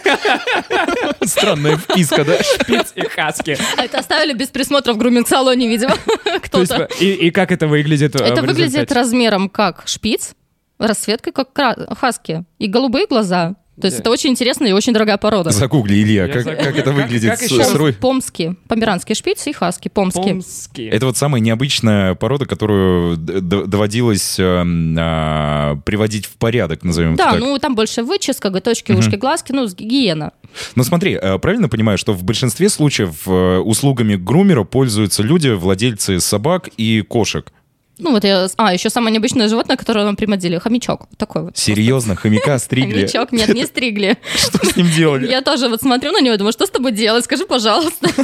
Странная 1.23 1.77
вписка, 1.77 2.23
да? 2.23 2.37
Шпиц 2.41 2.93
и 2.95 3.01
хаски. 3.07 3.57
Это 3.77 3.99
оставили 3.99 4.33
без 4.33 4.47
присмотра 4.49 4.93
в 4.93 4.97
груминг-салоне, 4.97 5.67
видимо, 5.67 5.95
кто-то. 6.41 6.87
и, 6.99 7.31
как 7.31 7.51
это 7.51 7.67
выглядит? 7.67 8.15
э, 8.19 8.23
Это 8.23 8.41
выглядит 8.41 8.91
размером 8.91 9.49
как 9.49 9.83
шпиц, 9.87 10.33
расцветкой 10.79 11.33
как 11.33 11.49
хаски. 11.97 12.43
И 12.59 12.67
голубые 12.67 13.07
глаза. 13.07 13.55
То 13.79 13.87
есть 13.87 13.97
Да. 13.97 14.01
это 14.03 14.09
очень 14.11 14.29
интересная 14.29 14.69
и 14.69 14.71
очень 14.71 14.93
дорогая 14.93 15.17
порода. 15.17 15.49
Загугли, 15.51 15.95
Илья, 16.01 16.27
Я 16.27 16.33
как, 16.33 16.43
загуглю. 16.43 16.63
как 16.65 16.77
это 16.77 16.91
Как- 16.91 16.95
выглядит 16.95 17.29
как 17.29 17.39
с- 17.39 17.43
еще 17.43 17.57
раз? 17.57 17.71
с 17.71 17.75
рой- 17.75 17.91
Помски. 17.93 18.55
Померанский 18.69 19.15
шпиц 19.15 19.45
и 19.47 19.51
хаски. 19.53 19.89
Помски. 19.89 20.17
Помский. 20.21 20.87
Это 20.87 21.05
вот 21.07 21.17
самая 21.17 21.41
необычная 21.41 22.15
порода, 22.15 22.45
которую 22.45 23.17
доводилось 23.17 24.37
эм, 24.39 24.95
а, 24.97 25.75
приводить 25.85 26.25
в 26.25 26.37
порядок, 26.37 26.83
назовем 26.83 27.15
Да, 27.17 27.31
так. 27.31 27.39
ну 27.41 27.57
там 27.59 27.75
больше 27.75 28.03
выческа, 28.03 28.49
точки, 28.61 28.93
ушки, 28.93 29.15
глазки, 29.15 29.51
ну, 29.51 29.67
гигиена. 29.67 30.31
Но 30.75 30.83
смотри, 30.83 31.19
э, 31.21 31.37
правильно 31.39 31.67
понимаю, 31.67 31.97
что 31.97 32.13
в 32.13 32.23
большинстве 32.23 32.69
случаев 32.69 33.23
э, 33.27 33.57
услугами 33.57 34.15
грумера 34.15 34.63
пользуются 34.63 35.21
люди, 35.21 35.49
владельцы 35.49 36.19
собак 36.21 36.69
и 36.77 37.01
кошек? 37.01 37.51
Ну 37.97 38.11
вот 38.11 38.23
я... 38.23 38.47
А, 38.57 38.73
еще 38.73 38.89
самое 38.89 39.13
необычное 39.13 39.47
животное, 39.47 39.77
которое 39.77 40.03
нам 40.05 40.15
примодили. 40.15 40.57
Хомячок. 40.57 41.07
Вот 41.09 41.17
такой 41.17 41.43
вот. 41.43 41.57
Серьезно, 41.57 42.15
хомяка 42.15 42.59
стригли? 42.59 43.07
Хомячок. 43.07 43.31
Нет, 43.31 43.49
не 43.53 43.65
стригли. 43.65 44.17
Что 44.35 44.65
с 44.65 44.75
ним 44.75 44.89
делали? 44.89 45.29
Я 45.29 45.41
тоже 45.41 45.69
вот 45.69 45.81
смотрю 45.81 46.11
на 46.11 46.19
него 46.21 46.35
и 46.35 46.37
думаю, 46.37 46.51
что 46.51 46.65
с 46.65 46.69
тобой 46.69 46.91
делать? 46.91 47.23
Скажи, 47.23 47.45
пожалуйста. 47.45 48.09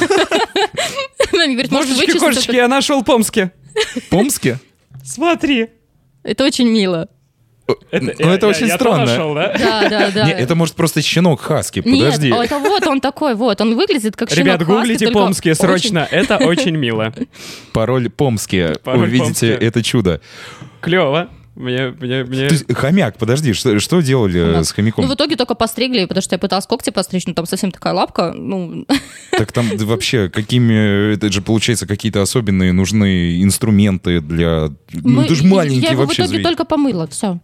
Она 1.34 1.46
мне 1.46 1.54
говорит, 1.54 1.72
может, 1.72 1.96
вычистить 1.98 2.20
кошечки, 2.20 2.50
это?» 2.50 2.58
я 2.58 2.68
нашел 2.68 3.04
Помске. 3.04 3.52
Помске? 4.10 4.60
Смотри. 5.04 5.70
Это 6.24 6.44
очень 6.44 6.68
мило. 6.68 7.08
Ну, 7.92 8.30
это 8.30 8.48
очень 8.48 8.70
странно. 8.70 9.06
да? 9.36 9.54
Да, 9.58 9.90
да, 9.90 10.12
да. 10.12 10.26
Не, 10.26 10.32
это 10.34 10.56
может 10.56 10.76
просто 10.76 11.02
щенок 11.02 11.42
хаски, 11.42 11.82
Нет, 11.86 12.00
подожди. 12.06 12.30
это 12.30 12.60
вот 12.60 12.88
он 12.88 13.02
такой, 13.02 13.36
вот, 13.36 13.60
он 13.62 13.76
выглядит 13.76 14.16
как 14.16 14.30
щенок 14.30 14.46
Ребят, 14.46 14.60
хаски, 14.64 14.72
гуглите 14.72 15.08
Помске 15.12 15.52
очень- 15.52 15.62
срочно, 15.62 16.08
это 16.10 16.38
очень 16.38 16.76
мило. 16.76 17.14
Пароль 17.74 18.10
Помске. 18.10 18.76
Пароль 18.84 19.04
Увидите 19.04 19.24
Помске. 19.26 19.54
это 19.54 19.84
чудо. 19.84 20.22
Клево. 20.82 21.30
Мне, 21.62 21.94
мне, 22.00 22.24
мне... 22.24 22.48
То 22.48 22.54
есть 22.56 22.74
хомяк, 22.74 23.18
подожди, 23.18 23.54
что, 23.54 23.80
что 23.80 24.02
делали 24.02 24.40
Хомяк. 24.44 24.66
с 24.66 24.72
хомяком? 24.72 25.06
Ну, 25.06 25.12
в 25.12 25.16
итоге 25.16 25.36
только 25.36 25.56
постригли, 25.56 26.06
потому 26.06 26.22
что 26.22 26.36
я 26.36 26.40
пыталась 26.40 26.66
когти 26.66 26.90
постричь, 26.90 27.26
но 27.28 27.34
там 27.34 27.46
совсем 27.46 27.72
такая 27.72 27.94
лапка, 27.94 28.34
ну, 28.36 28.86
Так 29.38 29.52
там 29.52 29.66
да 29.78 29.86
вообще 29.86 30.30
какими... 30.30 31.14
Это 31.14 31.32
же, 31.32 31.42
получается, 31.42 31.86
какие-то 31.88 32.22
особенные 32.22 32.74
нужны 32.74 33.42
инструменты 33.44 34.22
для... 34.22 34.70
Ну, 34.92 35.10
мы- 35.10 35.24
это 35.26 35.36
же 35.36 35.44
маленький 35.46 35.82
Я 35.82 35.92
его 35.92 36.04
в 36.04 36.06
вообще 36.08 36.24
итоге 36.24 36.30
зверь. 36.38 36.44
только 36.44 36.66
помыла, 36.66 37.08
все. 37.08 37.40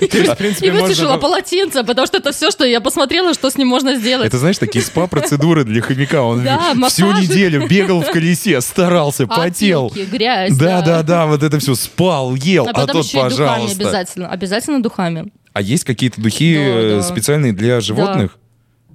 И 0.00 0.70
можно... 0.70 1.18
полотенце, 1.18 1.84
потому 1.84 2.06
что 2.06 2.18
это 2.18 2.32
все, 2.32 2.50
что 2.50 2.64
я 2.64 2.80
посмотрела, 2.80 3.34
что 3.34 3.50
с 3.50 3.56
ним 3.56 3.68
можно 3.68 3.94
сделать. 3.94 4.26
Это, 4.26 4.38
знаешь, 4.38 4.58
такие 4.58 4.84
спа-процедуры 4.84 5.64
для 5.64 5.82
хомяка. 5.82 6.22
Он 6.22 6.46
всю 6.88 7.12
неделю 7.12 7.66
бегал 7.68 8.00
в 8.02 8.10
колесе, 8.10 8.60
старался, 8.60 9.26
потел. 9.26 9.92
Грязь, 9.94 10.56
Да, 10.56 10.82
да, 10.82 11.02
да, 11.02 11.26
вот 11.26 11.42
это 11.42 11.58
все 11.58 11.74
спал, 11.74 12.34
ел, 12.34 12.66
А 12.66 12.70
а, 12.70 12.86
духами 12.86 13.22
пожалуйста. 13.22 13.76
обязательно. 13.76 14.28
Обязательно 14.28 14.82
духами. 14.82 15.32
А 15.52 15.62
есть 15.62 15.84
какие-то 15.84 16.20
духи 16.20 16.56
э, 16.58 17.02
специальные 17.02 17.52
для 17.52 17.80
животных? 17.80 18.38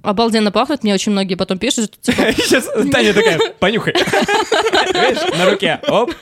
Обалденно 0.02 0.52
пахнет. 0.52 0.84
Мне 0.84 0.94
очень 0.94 1.12
многие 1.12 1.34
потом 1.34 1.58
пишут, 1.58 1.94
что, 2.00 2.12
типа, 2.12 2.32
Сейчас 2.36 2.66
Таня 2.92 3.12
такая, 3.12 3.38
понюхай. 3.58 3.92
Видишь, 3.94 5.36
на 5.36 5.50
руке, 5.50 5.80
оп. 5.88 6.12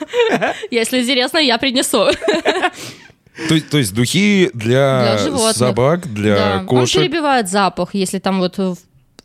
если 0.71 1.03
интересно, 1.03 1.39
я 1.39 1.59
принесу. 1.59 2.07
То, 3.49 3.55
есть- 3.55 3.69
то 3.69 3.79
есть 3.79 3.95
духи 3.95 4.51
для, 4.55 5.01
Для 5.15 5.19
животных. 5.19 5.57
собак, 5.57 6.13
для 6.13 6.35
Да. 6.37 6.57
Он 6.61 6.67
кошек. 6.67 7.01
перебивает 7.03 7.49
запах, 7.49 7.95
если 7.95 8.19
там 8.21 8.39
вот 8.39 8.59
в- 8.59 8.77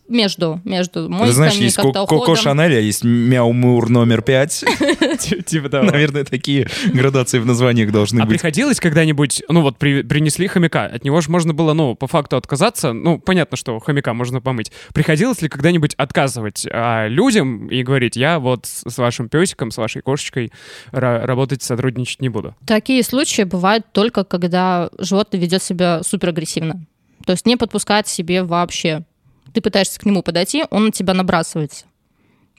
между, 0.10 0.60
между 0.66 1.10
мойками, 1.10 1.28
Ты 1.28 1.34
знаешь, 1.34 1.54
есть 1.56 1.76
Коко 1.76 2.02
уходом. 2.04 2.36
Шанель, 2.36 2.76
а 2.76 2.80
есть 2.80 3.04
Мяу 3.04 3.54
Мур 3.54 3.90
номер 3.90 4.22
пять. 4.22 4.64
Типа 5.46 5.70
того. 5.70 5.86
Наверное, 5.86 6.24
такие 6.24 6.68
градации 6.94 7.40
в 7.40 7.46
названиях 7.46 7.92
должны 7.92 8.22
А 8.22 8.26
быть. 8.26 8.34
приходилось 8.36 8.80
когда-нибудь, 8.80 9.44
ну 9.50 9.62
вот 9.62 9.78
при- 9.78 10.02
принесли 10.04 10.48
хомяка, 10.48 10.86
от 10.86 11.04
него 11.04 11.22
же 11.22 11.30
можно 11.30 11.54
было, 11.54 11.74
ну, 11.74 11.96
по 11.96 12.08
факту 12.08 12.38
отказаться, 12.38 12.94
ну, 12.94 13.20
понятно, 13.20 13.56
что 13.58 13.80
хомяка 13.80 14.14
можно 14.14 14.42
помыть. 14.42 14.72
Приходилось 14.94 15.42
ли 15.42 15.50
когда-нибудь 15.50 15.94
отказывать 15.96 16.68
а, 16.72 17.08
людям 17.08 17.68
и 17.68 17.84
говорить, 17.84 18.16
я 18.16 18.40
вот 18.40 18.66
с, 18.66 18.98
вашим 18.98 19.30
песиком, 19.30 19.72
с 19.72 19.78
вашей 19.78 20.02
кошечкой 20.02 20.52
ра- 20.92 21.26
работать, 21.26 21.62
сотрудничать 21.64 22.22
не 22.22 22.30
буду? 22.30 22.56
Такие 22.66 23.04
случаи 23.04 23.44
бывают 23.44 23.86
только, 23.92 24.24
когда 24.24 24.90
животное 24.98 25.40
ведет 25.40 25.62
себя 25.64 26.02
суперагрессивно. 26.04 26.86
То 27.26 27.34
есть 27.34 27.46
не 27.46 27.58
подпускает 27.58 28.08
себе 28.08 28.44
вообще. 28.44 29.04
Ты 29.54 29.62
пытаешься 29.62 30.00
к 30.00 30.06
нему 30.06 30.24
подойти, 30.24 30.66
он 30.70 30.86
на 30.86 30.92
тебя 30.92 31.14
набрасывается. 31.14 31.86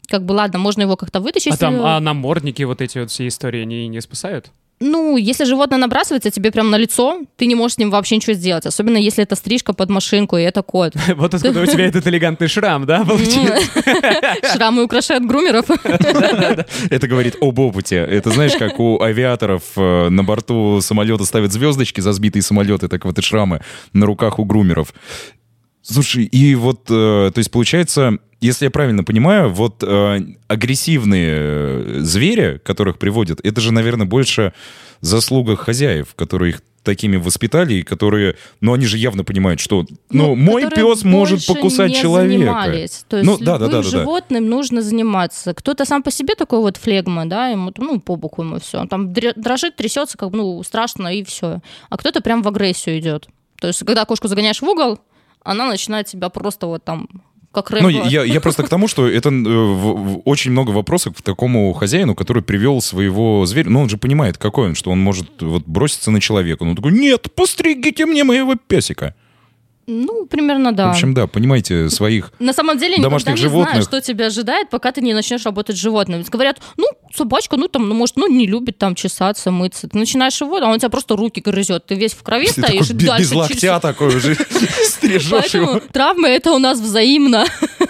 Как 0.09 0.25
бы, 0.25 0.33
ладно, 0.33 0.59
можно 0.59 0.83
его 0.83 0.97
как-то 0.97 1.21
вытащить. 1.21 1.55
А 1.55 1.57
там 1.57 1.75
э, 1.75 1.83
а 1.85 2.01
намордники, 2.01 2.63
вот 2.65 2.81
эти 2.81 2.99
вот 2.99 3.11
все 3.11 3.29
истории, 3.29 3.63
они 3.63 3.87
не 3.89 4.01
спасают? 4.01 4.51
Ну, 4.83 5.19
если 5.19 5.45
животное 5.45 5.79
набрасывается 5.79 6.31
тебе 6.31 6.51
прям 6.51 6.71
на 6.71 6.77
лицо, 6.77 7.21
ты 7.37 7.45
не 7.45 7.55
можешь 7.55 7.75
с 7.75 7.79
ним 7.79 7.91
вообще 7.91 8.17
ничего 8.17 8.33
сделать. 8.33 8.65
Особенно 8.65 8.97
если 8.97 9.23
это 9.23 9.37
стрижка 9.37 9.75
под 9.75 9.91
машинку, 9.91 10.39
и 10.39 10.43
это 10.43 10.63
кот. 10.63 10.95
Вот 11.17 11.35
откуда 11.35 11.61
у 11.61 11.67
тебя 11.67 11.85
этот 11.85 12.07
элегантный 12.07 12.49
шрам, 12.49 12.87
да, 12.87 13.05
получается? 13.05 13.71
Шрамы 14.55 14.83
украшают 14.83 15.27
грумеров. 15.27 15.67
Это 16.91 17.09
говорит 17.09 17.37
об 17.43 17.59
опыте. 17.59 17.97
Это 17.97 18.31
знаешь, 18.31 18.53
как 18.59 18.81
у 18.81 19.03
авиаторов 19.03 19.63
э, 19.77 20.09
на 20.09 20.25
борту 20.25 20.81
самолета 20.81 21.27
ставят 21.27 21.53
звездочки 21.53 22.01
за 22.01 22.13
сбитые 22.15 22.43
самолеты, 22.43 22.89
так 22.89 23.05
вот 23.05 23.19
и 23.19 23.23
шрамы 23.23 23.61
на 23.93 24.07
руках 24.07 24.39
у 24.39 24.47
грумеров. 24.47 24.95
Слушай, 25.83 26.25
и 26.25 26.55
вот, 26.55 26.91
э, 26.91 27.31
то 27.33 27.39
есть 27.39 27.51
получается, 27.51 28.19
если 28.41 28.67
я 28.67 28.71
правильно 28.71 29.05
понимаю, 29.05 29.51
вот 29.51 29.83
э, 29.83 30.21
агрессивные 30.49 31.37
э, 31.39 31.99
звери, 32.01 32.61
которых 32.63 32.99
приводят, 32.99 33.41
это 33.43 33.61
же, 33.61 33.73
наверное, 33.73 34.07
больше 34.07 34.53
заслуга 35.01 35.57
хозяев, 35.57 36.15
которые 36.15 36.51
их 36.51 36.63
такими 36.83 37.17
воспитали, 37.17 37.75
и 37.75 37.83
которые, 37.83 38.37
ну, 38.61 38.73
они 38.73 38.87
же 38.87 38.97
явно 38.97 39.25
понимают, 39.25 39.61
что, 39.61 39.85
ну, 40.11 40.35
мой 40.35 40.63
которые 40.63 40.95
пес 40.95 41.05
может 41.05 41.47
покусать 41.47 41.91
не 41.91 41.97
человека. 41.97 42.33
занимались. 42.33 43.05
То 43.09 43.19
есть 43.19 43.29
ну, 43.29 43.39
да, 43.39 43.59
да, 43.59 43.67
да, 43.67 43.83
да, 43.83 43.83
да. 43.83 43.89
животным 43.89 44.49
нужно 44.49 44.81
заниматься. 44.81 45.53
Кто-то 45.53 45.85
сам 45.85 46.03
по 46.03 46.11
себе 46.11 46.35
такой 46.35 46.61
вот 46.61 46.79
флегма, 46.79 47.27
да, 47.27 47.49
ему, 47.49 47.73
ну, 47.77 48.01
по 48.01 48.17
боку 48.17 48.43
ему 48.43 48.59
все. 48.61 48.81
Он 48.81 48.89
там 48.89 49.13
др- 49.13 49.35
дрожит, 49.37 49.77
трясется, 49.77 50.17
как 50.17 50.33
ну, 50.33 50.63
страшно, 50.63 51.09
и 51.15 51.23
все. 51.23 51.61
А 51.91 51.97
кто-то 51.99 52.23
прям 52.23 52.43
в 52.43 52.49
агрессию 52.49 52.99
идет. 52.99 53.29
То 53.61 53.67
есть, 53.69 53.81
когда 53.81 54.07
кошку 54.07 54.29
загоняешь 54.29 54.63
в 54.63 54.65
угол, 54.67 54.99
она 55.45 55.69
начинает 55.69 56.07
тебя 56.07 56.29
просто 56.29 56.67
вот 56.67 56.85
там, 56.85 57.09
как 57.53 57.71
рыба. 57.71 57.83
Ну, 57.83 57.89
я, 58.09 58.23
я 58.25 58.41
просто 58.41 58.63
к 58.63 58.69
тому, 58.69 58.87
что 58.89 59.09
это 59.09 59.29
э, 59.29 59.33
в- 59.33 59.97
в- 60.17 60.23
очень 60.25 60.53
много 60.53 60.71
вопросов 60.71 61.17
к 61.17 61.23
такому 61.23 61.73
хозяину, 61.73 62.15
который 62.15 62.43
привел 62.43 62.81
своего 62.81 63.45
зверя. 63.47 63.71
Ну, 63.71 63.81
он 63.81 63.89
же 63.89 63.97
понимает, 63.97 64.39
какой 64.39 64.69
он, 64.69 64.75
что 64.75 64.91
он 64.91 65.01
может 65.01 65.43
вот 65.43 65.65
броситься 65.67 66.11
на 66.11 66.21
человека. 66.21 66.63
Он 66.63 66.77
такой, 66.77 66.93
нет, 66.93 67.35
постригите 67.35 68.07
мне 68.07 68.23
моего 68.25 68.55
песика. 68.55 69.15
Ну, 69.87 70.27
примерно, 70.27 70.73
да. 70.73 70.89
В 70.89 70.91
общем, 70.91 71.15
да, 71.15 71.27
понимаете, 71.27 71.91
своих... 71.91 72.33
На 72.39 72.53
самом 72.53 72.79
деле 72.79 72.99
домашних 73.03 73.33
никогда 73.33 73.33
не 73.33 73.43
животных. 73.43 73.71
знаешь, 73.71 73.85
что 73.85 74.01
тебя 74.01 74.27
ожидает, 74.27 74.71
пока 74.71 74.93
ты 74.93 75.01
не 75.01 75.15
начнешь 75.15 75.45
работать 75.45 75.77
с 75.77 75.81
животным. 75.81 76.19
Ведь 76.19 76.29
говорят, 76.29 76.61
ну, 76.77 76.87
собачка, 77.15 77.57
ну, 77.57 77.69
там, 77.69 77.89
ну, 77.89 77.95
может, 77.95 78.17
ну, 78.17 78.29
не 78.29 78.47
любит 78.47 78.79
там 78.79 78.95
чесаться, 78.95 79.51
мыться. 79.51 79.89
Ты 79.89 79.99
начинаешь 79.99 80.41
его, 80.41 80.57
а 80.59 80.69
он 80.69 80.79
тебя 80.79 80.91
просто 80.91 81.17
руки 81.17 81.41
грызет. 81.41 81.87
Ты 81.87 81.95
весь 81.95 82.13
в 82.13 82.23
крови 82.23 82.47
Ты 82.47 82.63
такой 82.63 82.83
стоишь, 82.83 82.91
и 82.91 82.95
без, 82.95 83.07
дальше 83.07 83.23
без 83.23 83.33
локтя 83.33 83.81
такой 83.81 84.09
уже 84.09 84.35
стрижешь 84.85 85.55
его. 85.55 85.81
Травмы 85.93 86.29
это 86.29 86.53
у 86.53 86.59
нас 86.59 86.79
взаимно. 86.79 87.47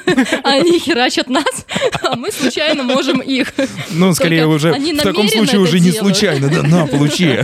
Они 0.44 0.78
херачат 0.78 1.28
нас, 1.28 1.66
а 2.02 2.16
мы 2.16 2.30
случайно 2.32 2.82
можем 2.82 3.20
их. 3.20 3.52
Ну, 3.90 4.12
скорее 4.14 4.46
уже, 4.46 4.72
они 4.72 4.92
в 4.92 5.02
таком 5.02 5.28
случае 5.28 5.60
уже 5.60 5.80
не 5.80 5.92
случайно. 5.92 6.48
Да, 6.48 6.62
на, 6.62 6.86
получи. 6.86 7.38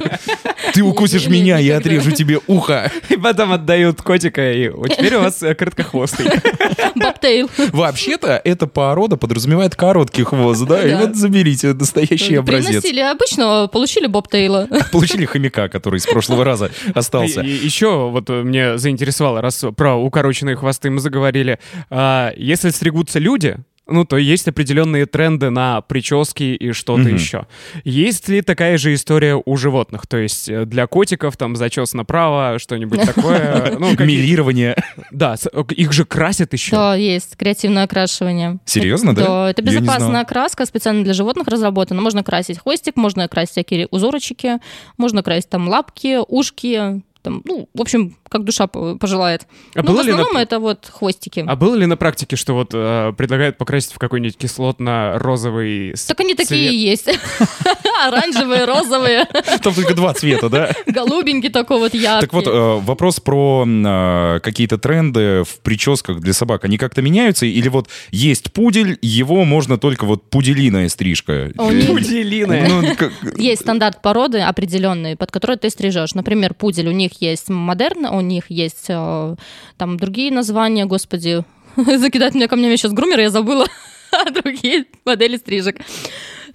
Ты 0.73 0.83
укусишь 0.83 1.27
меня, 1.27 1.59
я 1.59 1.79
отрежу 1.79 2.11
тебе 2.11 2.41
ухо. 2.47 2.91
И 3.09 3.17
потом 3.17 3.53
отдают 3.53 4.03
котика, 4.03 4.46
и 4.53 4.69
«О, 4.69 4.87
теперь 4.89 5.15
у 5.17 5.21
вас 5.21 5.43
э, 5.43 5.55
короткохвостый. 5.55 6.27
Бобтейл. 6.95 7.51
Вообще-то, 7.73 8.41
эта 8.45 8.67
порода 8.67 9.17
подразумевает 9.17 9.75
короткий 9.75 10.25
хвост, 10.25 10.65
да? 10.67 10.85
И 10.85 10.95
вот 10.95 11.17
заберите 11.17 11.73
настоящий 11.73 12.37
образец. 12.37 12.69
Приносили 12.69 13.01
обычного, 13.01 13.67
получили 13.67 14.07
бобтейла. 14.07 14.69
Получили 14.93 15.25
хомяка, 15.25 15.69
который 15.69 16.01
с 16.01 16.07
прошлого 16.07 16.45
раза 16.45 16.71
остался. 16.95 17.41
Еще 17.41 18.09
вот 18.11 18.31
э, 18.31 18.43
мне 18.43 18.79
заинтересовало, 18.79 19.41
раз 19.41 19.65
про 19.77 19.95
укороченные 19.97 20.57
хвосты 20.57 20.91
мы 20.91 21.01
заговорили, 21.01 21.59
а, 21.91 22.33
если 22.37 22.71
стригутся 22.71 23.19
люди, 23.19 23.57
ну, 23.89 24.05
то 24.05 24.17
есть 24.17 24.49
определенные 24.49 25.07
тренды 25.07 25.51
на 25.51 25.81
прически 25.81 26.43
и 26.55 26.73
что-то 26.73 27.03
Мгм. 27.03 27.15
еще. 27.15 27.47
Есть 27.85 28.29
ли 28.29 28.43
такая 28.43 28.79
же 28.79 28.93
история 28.95 29.41
у 29.45 29.57
животных? 29.57 30.07
То 30.07 30.17
есть 30.17 30.49
э, 30.49 30.65
для 30.65 30.87
котиков 30.87 31.37
там 31.37 31.55
зачес 31.57 31.95
направо, 31.95 32.59
что-нибудь 32.59 33.01
такое? 33.15 33.77
Ну, 33.79 33.93
Милирование. 33.99 34.77
Да, 35.11 35.37
с- 35.37 35.49
их 35.71 35.93
же 35.93 36.05
красят 36.05 36.53
еще. 36.53 36.75
Да, 36.75 36.95
есть 36.97 37.37
креативное 37.37 37.85
окрашивание. 37.85 38.59
Серьезно, 38.65 39.15
да? 39.15 39.27
Да, 39.27 39.51
это 39.51 39.63
безопасная 39.63 40.25
краска, 40.25 40.67
специально 40.67 41.05
для 41.05 41.13
животных 41.15 41.47
разработана. 41.49 42.01
Можно 42.03 42.23
красить 42.25 42.59
хвостик, 42.59 42.97
можно 42.97 43.29
красить 43.29 43.53
всякие 43.53 43.87
узорочки, 43.91 44.59
можно 44.99 45.23
красить 45.23 45.49
там 45.49 45.69
лапки, 45.69 46.19
ушки, 46.27 47.03
там, 47.23 47.43
ну, 47.45 47.69
в 47.75 47.81
общем, 47.81 48.17
как 48.29 48.45
душа 48.45 48.67
по- 48.67 48.97
пожелает. 48.97 49.47
А 49.75 49.83
Но 49.83 49.85
было 49.93 50.03
в 50.03 50.07
ли 50.07 50.13
на- 50.13 50.19
основном 50.21 50.43
это 50.43 50.59
вот 50.59 50.87
хвостики. 50.91 51.45
А 51.47 51.57
было 51.57 51.75
ли 51.75 51.87
на 51.87 51.97
практике, 51.97 52.37
что 52.37 52.55
вот 52.55 52.71
э, 52.75 53.13
предлагают 53.17 53.57
покрасить 53.59 53.93
в 53.93 53.99
какой-нибудь 53.99 54.37
кислотно-розовый 54.37 55.95
Так 56.07 56.21
они 56.21 56.35
такие 56.35 56.69
цвет? 56.69 56.73
и 56.73 56.77
есть. 56.77 57.09
Оранжевые, 58.07 58.65
розовые, 58.65 59.25
Там 59.63 59.75
только 59.75 59.95
два 59.95 60.13
цвета, 60.15 60.49
да? 60.49 60.73
голубенький 60.87 61.49
такой 61.51 61.79
вот 61.79 61.95
яркий. 61.95 62.27
Так 62.27 62.33
вот, 62.33 62.47
э, 62.47 62.81
вопрос 62.85 63.21
про 63.21 63.65
э, 63.67 64.41
какие-то 64.43 64.79
тренды 64.79 65.45
в 65.45 65.61
прическах 65.63 66.21
для 66.21 66.33
собак. 66.33 66.65
Они 66.65 66.79
как-то 66.79 67.03
меняются? 67.03 67.47
Или 67.47 67.69
вот 67.69 67.89
есть 68.11 68.53
пудель, 68.53 68.99
его 69.03 69.45
можно 69.45 69.79
только 69.79 70.05
вот 70.05 70.29
пуделиная 70.31 70.89
стрижка? 70.89 71.51
Пуделиная. 71.57 72.69
Ну, 72.69 72.95
как- 72.97 73.13
Есть 73.39 73.63
стандарт 73.63 74.03
породы 74.03 74.41
определенный, 74.41 75.17
под 75.17 75.31
который 75.31 75.57
ты 75.57 75.71
стрижешь. 75.71 76.15
Например, 76.15 76.55
пудель, 76.55 76.89
у 76.89 76.93
них 76.93 77.13
есть 77.21 77.49
модерн, 77.49 78.07
у 78.17 78.21
них 78.21 78.51
есть 78.51 78.87
э, 78.89 79.37
там 79.77 79.97
другие 79.97 80.33
названия, 80.33 80.87
господи, 80.87 81.45
закидать 81.77 82.35
меня 82.35 82.49
камнями 82.49 82.77
сейчас 82.77 82.93
грумер, 82.93 83.21
я 83.21 83.31
забыла 83.31 83.67
другие 84.43 84.87
модели 85.05 85.37
стрижек. 85.37 85.77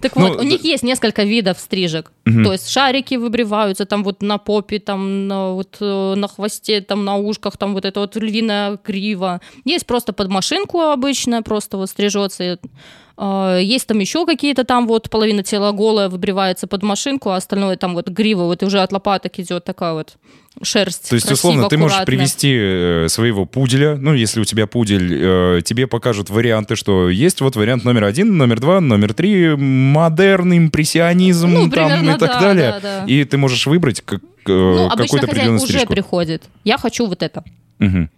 Так 0.01 0.15
Ну, 0.15 0.29
вот, 0.29 0.39
у 0.39 0.43
них 0.43 0.63
есть 0.63 0.83
несколько 0.83 1.23
видов 1.23 1.59
стрижек. 1.59 2.11
Мгм. 2.25 2.43
То 2.43 2.53
есть 2.53 2.69
шарики 2.69 3.15
выбриваются 3.15 3.85
там 3.85 4.03
вот 4.03 4.23
на 4.23 4.39
попе, 4.39 4.79
там 4.79 5.27
на, 5.27 5.53
вот, 5.53 5.77
э, 5.79 6.15
на 6.15 6.27
хвосте, 6.27 6.81
там 6.81 7.05
на 7.05 7.17
ушках, 7.17 7.57
там 7.57 7.73
вот 7.73 7.85
это 7.85 7.99
вот 7.99 8.15
львиная 8.15 8.79
грива. 8.83 9.41
Есть 9.63 9.85
просто 9.85 10.11
под 10.11 10.29
машинку 10.29 10.81
обычная, 10.81 11.43
просто 11.43 11.77
вот 11.77 11.89
стрижется. 11.89 12.57
А, 13.17 13.57
Есть 13.57 13.87
там 13.87 13.99
еще 13.99 14.25
какие-то 14.25 14.63
там 14.63 14.87
вот 14.87 15.09
половина 15.09 15.43
тела 15.43 15.71
голая 15.71 16.09
выбривается 16.09 16.67
под 16.67 16.83
машинку, 16.83 17.29
а 17.29 17.35
остальное 17.35 17.75
там 17.77 17.93
вот 17.93 18.07
грива, 18.09 18.43
вот 18.43 18.63
уже 18.63 18.81
от 18.81 18.91
лопаток 18.91 19.39
идет 19.39 19.63
такая 19.65 19.93
вот 19.93 20.15
шерсть. 20.63 21.09
То 21.09 21.15
есть, 21.15 21.27
красиво, 21.27 21.49
условно, 21.49 21.69
ты 21.69 21.77
можешь 21.77 22.03
привести 22.05 22.53
э, 22.53 23.07
своего 23.09 23.45
пуделя, 23.45 23.95
ну, 23.95 24.13
если 24.13 24.41
у 24.41 24.43
тебя 24.43 24.67
пудель, 24.67 25.09
э, 25.13 25.61
тебе 25.63 25.87
покажут 25.87 26.29
варианты, 26.29 26.75
что 26.75 27.09
есть 27.09 27.41
вот 27.41 27.55
вариант 27.55 27.85
номер 27.85 28.03
один, 28.03 28.37
номер 28.37 28.59
два, 28.59 28.81
номер 28.81 29.13
три, 29.13 29.55
модерн, 29.55 30.57
импрессионизм, 30.57 31.49
Ну, 31.49 31.69
там 31.69 31.89
примерно 31.89 32.15
и 32.15 32.17
так 32.17 32.31
Да, 32.31 32.39
далее. 32.41 32.71
да, 32.71 32.79
да. 32.81 33.05
И 33.05 33.23
ты 33.23 33.37
можешь 33.37 33.65
выбрать 33.65 34.01
как, 34.01 34.21
э, 34.21 34.25
Ну, 34.47 34.89
хозяин 34.89 35.23
определенную 35.23 35.61
уже 35.61 35.85
приходит. 35.85 36.43
Я 36.63 36.77
хочу 36.77 37.05
вот 37.05 37.23
это. 37.23 37.43
Мгм. 37.79 38.09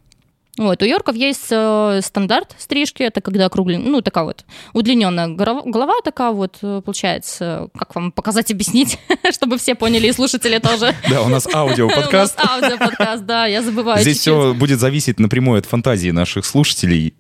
Вот, 0.55 0.83
у 0.83 0.85
Йорков 0.85 1.15
есть 1.15 1.47
э, 1.49 1.99
стандарт 2.03 2.55
стрижки, 2.59 3.01
это 3.01 3.21
когда 3.21 3.47
округлен, 3.47 3.83
ну, 3.85 4.01
такая 4.01 4.23
вот 4.23 4.45
удлиненная 4.73 5.27
голова, 5.27 5.63
голова 5.65 5.93
такая 6.03 6.31
вот, 6.31 6.59
э, 6.61 6.81
получается, 6.85 7.69
как 7.75 7.95
вам 7.95 8.11
показать, 8.11 8.51
объяснить, 8.51 8.99
чтобы 9.33 9.57
все 9.57 9.73
поняли, 9.73 10.07
и 10.07 10.11
слушатели 10.11 10.59
тоже. 10.59 10.93
Да, 11.09 11.23
у 11.23 11.27
нас 11.27 11.47
аудиоподкаст. 11.51 12.39
У 12.39 12.43
нас 12.43 12.63
аудиоподкаст, 12.63 13.25
да, 13.25 13.47
я 13.47 13.63
забываю 13.63 13.99
Здесь 14.01 14.19
все 14.19 14.53
будет 14.53 14.79
зависеть 14.79 15.19
напрямую 15.19 15.57
от 15.57 15.65
фантазии 15.65 16.11
наших 16.11 16.45
слушателей. 16.45 17.15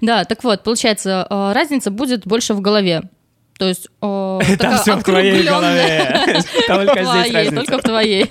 Да, 0.00 0.24
так 0.24 0.42
вот, 0.42 0.64
получается, 0.64 1.26
э, 1.30 1.52
разница 1.52 1.92
будет 1.92 2.26
больше 2.26 2.54
в 2.54 2.60
голове. 2.60 3.02
То 3.58 3.68
есть 3.68 3.86
э, 4.02 4.40
Там 4.58 4.78
все 4.78 4.96
в 4.96 5.04
твоей 5.04 5.44
голове. 5.44 6.42
Только 6.66 7.04
здесь 7.04 7.32
разница. 7.32 7.54
только 7.54 7.78
в 7.78 7.82
твоей. 7.82 8.30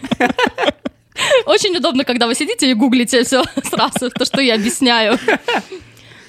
Очень 1.46 1.77
удобно, 1.77 2.03
когда 2.03 2.27
вы 2.27 2.36
сидите 2.36 2.70
и 2.70 2.74
гуглите 2.74 3.24
все 3.24 3.44
сразу, 3.63 4.10
то, 4.10 4.25
что 4.25 4.42
я 4.42 4.56
объясняю. 4.56 5.18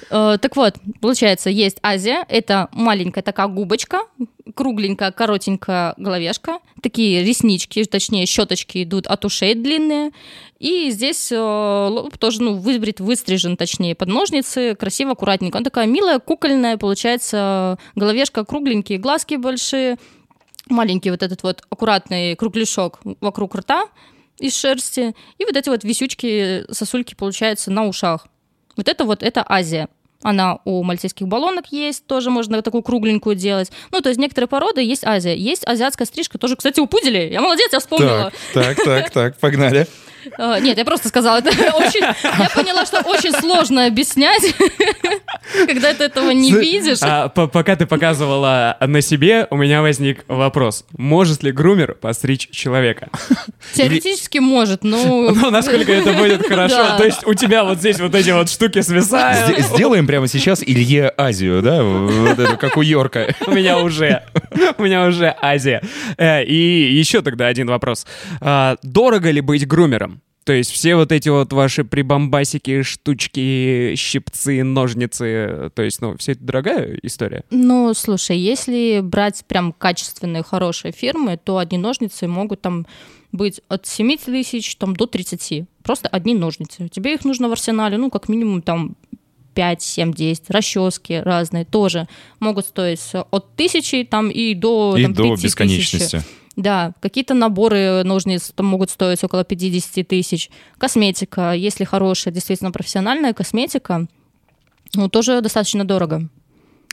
Э, 0.09 0.37
Так 0.39 0.55
вот, 0.55 0.75
получается, 1.01 1.49
есть 1.49 1.77
Азия, 1.81 2.25
это 2.29 2.69
маленькая 2.71 3.21
такая 3.21 3.47
губочка, 3.47 4.01
кругленькая, 4.53 5.11
коротенькая 5.11 5.93
головешка, 5.97 6.59
такие 6.81 7.23
реснички, 7.23 7.83
точнее, 7.85 8.25
щеточки 8.25 8.83
идут 8.83 9.07
от 9.07 9.25
ушей 9.25 9.55
длинные, 9.55 10.11
и 10.59 10.89
здесь 10.91 11.31
э, 11.31 11.37
лоб 11.37 12.17
тоже, 12.17 12.41
ну, 12.41 12.53
выбрит, 12.55 12.99
выстрижен, 12.99 13.57
точнее, 13.57 13.95
под 13.95 14.09
ножницы, 14.09 14.75
красиво, 14.75 15.11
аккуратненько. 15.11 15.57
Она 15.57 15.65
такая 15.65 15.87
милая, 15.87 16.19
кукольная, 16.19 16.77
получается, 16.77 17.77
головешка 17.95 18.45
кругленькие, 18.45 18.99
глазки 18.99 19.35
большие, 19.35 19.97
маленький 20.69 21.11
вот 21.11 21.23
этот 21.23 21.43
вот 21.43 21.61
аккуратный 21.69 22.35
кругляшок 22.35 22.99
вокруг 23.21 23.55
рта 23.55 23.85
из 24.39 24.55
шерсти, 24.55 25.15
и 25.37 25.45
вот 25.45 25.55
эти 25.55 25.69
вот 25.69 25.83
висючки, 25.83 26.65
сосульки, 26.71 27.15
получается, 27.15 27.71
на 27.71 27.85
ушах. 27.85 28.27
Вот 28.75 28.87
это 28.87 29.05
вот, 29.05 29.23
это 29.23 29.45
Азия. 29.47 29.87
Она 30.21 30.59
у 30.65 30.81
мальтийских 30.83 31.27
баллонок 31.27 31.67
есть, 31.71 32.07
тоже 32.07 32.31
можно 32.31 32.61
такую 32.61 32.81
кругленькую 32.81 33.35
делать. 33.35 33.71
Ну, 33.91 34.01
то 34.01 34.09
есть 34.09 34.19
некоторые 34.19 34.47
породы 34.47 34.81
есть 34.81 35.03
Азия. 35.03 35.35
Есть 35.35 35.67
азиатская 35.67 36.07
стрижка, 36.07 36.37
тоже, 36.37 36.55
кстати, 36.55 36.79
у 36.79 36.87
пуделей. 36.87 37.31
Я 37.31 37.41
молодец, 37.41 37.71
я 37.71 37.79
вспомнила. 37.79 38.31
Так, 38.53 38.75
так, 38.75 38.83
так, 38.83 39.11
так, 39.11 39.37
погнали. 39.37 39.87
А, 40.37 40.59
Нет, 40.59 40.77
я 40.77 40.85
просто 40.85 41.07
сказала, 41.09 41.37
это 41.37 41.49
очень... 41.75 42.01
Я 42.01 42.49
поняла, 42.53 42.85
что 42.85 42.99
очень 43.01 43.31
сложно 43.33 43.85
объяснять, 43.85 44.55
когда 45.67 45.93
ты 45.93 46.05
этого 46.05 46.31
не 46.31 46.51
видишь. 46.51 46.99
а, 47.01 47.29
по- 47.29 47.47
пока 47.47 47.75
ты 47.75 47.85
показывала 47.85 48.77
на 48.81 49.01
себе, 49.01 49.47
у 49.49 49.57
меня 49.57 49.81
возник 49.81 50.25
вопрос. 50.27 50.85
Может 50.97 51.43
ли 51.43 51.51
грумер 51.51 51.95
постричь 51.95 52.49
человека? 52.51 53.09
Теоретически 53.73 54.39
может, 54.39 54.83
но... 54.83 55.31
Ну, 55.35 55.49
насколько 55.51 55.91
это 55.91 56.13
будет 56.13 56.47
хорошо. 56.47 56.97
То 56.97 57.03
есть 57.05 57.25
у 57.25 57.33
тебя 57.33 57.63
вот 57.63 57.79
здесь 57.79 57.99
вот 57.99 58.15
эти 58.15 58.31
вот 58.31 58.49
штуки 58.49 58.81
свисают. 58.81 59.57
Сде- 59.59 59.75
Сделаем 59.75 60.07
прямо 60.07 60.27
сейчас 60.27 60.63
Илье 60.63 61.11
Азию, 61.17 61.61
да? 61.61 61.83
Вот 61.83 62.39
это, 62.39 62.57
как 62.57 62.77
у 62.77 62.81
Йорка. 62.81 63.35
У 63.45 63.51
меня 63.51 63.77
уже, 63.79 64.23
у 64.77 64.83
меня 64.83 65.05
уже 65.05 65.35
Азия. 65.41 65.81
Э, 66.17 66.43
И 66.43 66.93
еще 66.93 67.21
тогда 67.21 67.47
один 67.47 67.67
вопрос. 67.67 68.05
А, 68.41 68.77
Дорого 68.83 69.29
ли 69.31 69.41
быть 69.41 69.67
грумером? 69.67 70.14
То 70.45 70.53
есть 70.53 70.69
все 70.71 70.95
вот 70.95 71.11
эти 71.11 71.27
вот 71.27 71.51
ваши 71.53 71.83
прибамбасики, 71.83 72.83
штучки, 72.83 73.95
щипцы, 73.97 74.63
ножницы, 74.63 75.71
то 75.73 75.81
есть, 75.81 76.01
ну, 76.01 76.15
все 76.17 76.33
это 76.33 76.43
дорогая 76.43 76.99
история? 77.01 77.43
Ну, 77.49 77.91
слушай, 77.95 78.37
если 78.37 78.99
брать 79.01 79.43
прям 79.47 79.73
качественные, 79.73 80.43
хорошие 80.43 80.91
фирмы, 80.91 81.39
то 81.43 81.57
одни 81.57 81.79
ножницы 81.79 82.27
могут 82.27 82.61
там 82.61 82.85
быть 83.31 83.61
от 83.69 83.87
7 83.87 84.17
тысяч 84.17 84.75
там, 84.75 84.95
до 84.95 85.07
30. 85.07 85.65
Просто 85.83 86.09
одни 86.09 86.35
ножницы. 86.35 86.89
Тебе 86.89 87.15
их 87.15 87.25
нужно 87.25 87.49
в 87.49 87.51
арсенале, 87.51 87.97
ну, 87.97 88.11
как 88.11 88.29
минимум 88.29 88.61
там 88.61 88.95
5, 89.55 89.81
7, 89.81 90.13
10. 90.13 90.51
Расчески 90.51 91.21
разные 91.21 91.65
тоже 91.65 92.07
могут 92.39 92.67
стоить 92.67 93.01
от 93.31 93.55
тысячи 93.55 94.03
там 94.03 94.29
и 94.29 94.53
до, 94.53 94.95
И 94.95 95.03
там, 95.03 95.13
до 95.13 95.35
30 95.35 95.57
тысяч. 95.57 96.15
Да, 96.55 96.93
какие-то 97.01 97.33
наборы 97.33 98.03
ножниц 98.03 98.51
там 98.55 98.67
могут 98.67 98.89
стоить 98.89 99.23
около 99.23 99.43
50 99.43 100.07
тысяч. 100.07 100.49
Косметика, 100.77 101.51
если 101.53 101.83
хорошая, 101.83 102.33
действительно 102.33 102.71
профессиональная 102.71 103.33
косметика, 103.33 104.07
ну, 104.93 105.09
тоже 105.09 105.41
достаточно 105.41 105.83
дорого. 105.85 106.29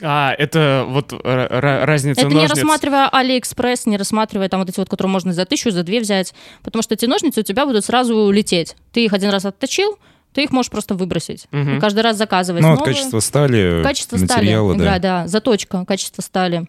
А, 0.05 0.35
это 0.37 0.85
вот 0.89 1.13
разница 1.23 2.23
Это 2.23 2.31
не 2.31 2.35
ножниц. 2.35 2.51
рассматривая 2.57 3.09
Алиэкспресс, 3.09 3.87
не 3.87 3.97
рассматривая 3.97 4.49
там 4.49 4.59
вот 4.61 4.69
эти 4.69 4.79
вот, 4.81 4.89
которые 4.89 5.13
можно 5.13 5.33
за 5.33 5.45
тысячу, 5.45 5.71
за 5.71 5.85
две 5.85 6.01
взять, 6.01 6.35
потому 6.65 6.83
что 6.83 6.95
эти 6.95 7.05
ножницы 7.07 7.41
у 7.41 7.45
тебя 7.45 7.65
будут 7.67 7.85
сразу 7.85 8.31
лететь. 8.31 8.75
Ты 8.93 9.05
их 9.05 9.13
один 9.13 9.31
раз 9.31 9.45
отточил, 9.45 9.97
ты 10.33 10.43
их 10.43 10.51
можешь 10.51 10.73
просто 10.73 10.95
выбросить. 10.97 11.47
И 11.53 11.79
каждый 11.79 12.01
раз 12.01 12.17
заказывать 12.17 12.63
Ну, 12.63 12.73
от 12.73 12.79
новые. 12.81 12.95
качества 12.97 13.21
стали, 13.21 13.83
Качество 13.85 14.17
материала, 14.17 14.73
стали, 14.75 14.85
да. 14.85 14.93
да, 14.95 14.99
да, 15.23 15.29
заточка, 15.29 15.85
качество 15.85 16.21
стали. 16.23 16.67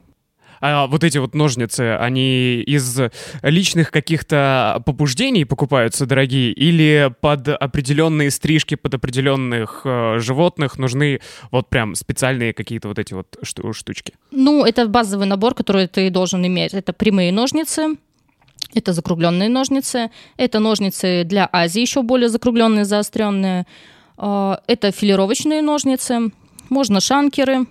А 0.62 0.88
вот 0.88 1.04
эти 1.04 1.18
вот 1.18 1.36
ножницы, 1.36 1.96
они 2.00 2.62
из 2.62 3.00
личных 3.42 3.92
каких-то 3.92 4.82
побуждений 4.86 5.46
покупаются 5.46 6.06
дорогие 6.06 6.52
или 6.52 7.14
под 7.22 7.48
определенные 7.50 8.32
стрижки, 8.32 8.76
под 8.76 8.94
определенных 8.94 9.82
э, 9.86 10.20
животных 10.20 10.78
нужны 10.78 11.20
вот 11.52 11.70
прям 11.70 11.96
специальные 11.96 12.54
какие-то 12.54 12.88
вот 12.88 13.00
эти 13.00 13.14
вот 13.14 13.38
шту- 13.44 13.74
штучки? 13.74 14.14
Ну, 14.32 14.64
это 14.66 14.88
базовый 14.88 15.28
набор, 15.28 15.54
который 15.56 15.88
ты 15.88 16.10
должен 16.10 16.46
иметь. 16.46 16.74
Это 16.74 16.94
прямые 16.94 17.32
ножницы, 17.32 17.98
это 18.74 18.94
закругленные 18.94 19.50
ножницы, 19.50 20.10
это 20.38 20.60
ножницы 20.60 21.24
для 21.26 21.48
Азии, 21.52 21.82
еще 21.82 22.02
более 22.02 22.30
закругленные, 22.30 22.86
заостренные. 22.86 23.66
А, 24.18 24.62
Это 24.68 24.92
филировочные 24.92 25.62
ножницы, 25.62 26.32
можно 26.70 27.00
шанкеры. 27.02 27.66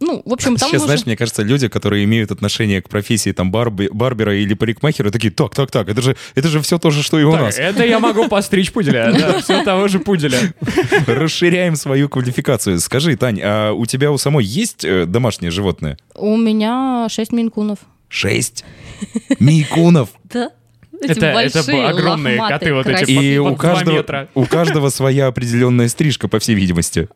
Ну, 0.00 0.22
в 0.24 0.32
общем, 0.32 0.56
там 0.56 0.68
Сейчас, 0.68 0.82
уже- 0.82 0.86
знаешь, 0.86 1.06
мне 1.06 1.16
кажется, 1.16 1.42
люди, 1.42 1.66
которые 1.68 2.04
имеют 2.04 2.30
отношение 2.30 2.80
к 2.80 2.88
профессии 2.88 3.32
там 3.32 3.50
барби- 3.50 3.88
барбера 3.92 4.36
или 4.36 4.54
парикмахера, 4.54 5.10
такие, 5.10 5.32
так, 5.32 5.54
так, 5.54 5.70
так, 5.72 5.88
это 5.88 6.00
же, 6.02 6.16
это 6.36 6.48
же 6.48 6.60
все 6.60 6.78
то 6.78 6.90
же, 6.90 7.02
что 7.02 7.18
и 7.18 7.24
у 7.24 7.32
Так, 7.32 7.40
нас. 7.40 7.58
это 7.58 7.84
я 7.84 7.98
могу 7.98 8.28
постричь 8.28 8.72
пуделя, 8.72 9.12
да, 9.12 9.38
все 9.42 9.64
того 9.64 9.88
же 9.88 9.98
пуделя. 9.98 10.38
Расширяем 11.06 11.74
свою 11.76 12.08
квалификацию. 12.08 12.78
Скажи, 12.80 13.16
Тань, 13.16 13.40
а 13.42 13.72
у 13.72 13.86
тебя 13.86 14.12
у 14.12 14.18
самой 14.18 14.44
есть 14.44 14.84
э, 14.84 15.04
домашнее 15.04 15.50
животное? 15.50 15.96
У 16.14 16.36
меня 16.36 17.08
6 17.10 17.32
минкунов. 17.32 17.78
Шесть 18.08 18.64
мейкунов. 19.40 20.10
Да? 20.32 20.50
Эти 21.00 21.12
Это- 21.12 21.26
это 21.26 21.58
большие, 21.58 21.86
огромные 21.86 22.40
лохматые, 22.40 22.58
коты 22.58 22.74
вот 22.74 22.86
эти. 22.88 23.10
И 23.10 23.38
под 23.38 23.52
у 23.52 23.56
каждого, 23.56 23.94
метра. 23.96 24.28
у 24.34 24.44
каждого 24.46 24.88
своя 24.90 25.28
определенная 25.28 25.86
стрижка, 25.88 26.26
по 26.26 26.40
всей 26.40 26.56
видимости. 26.56 27.08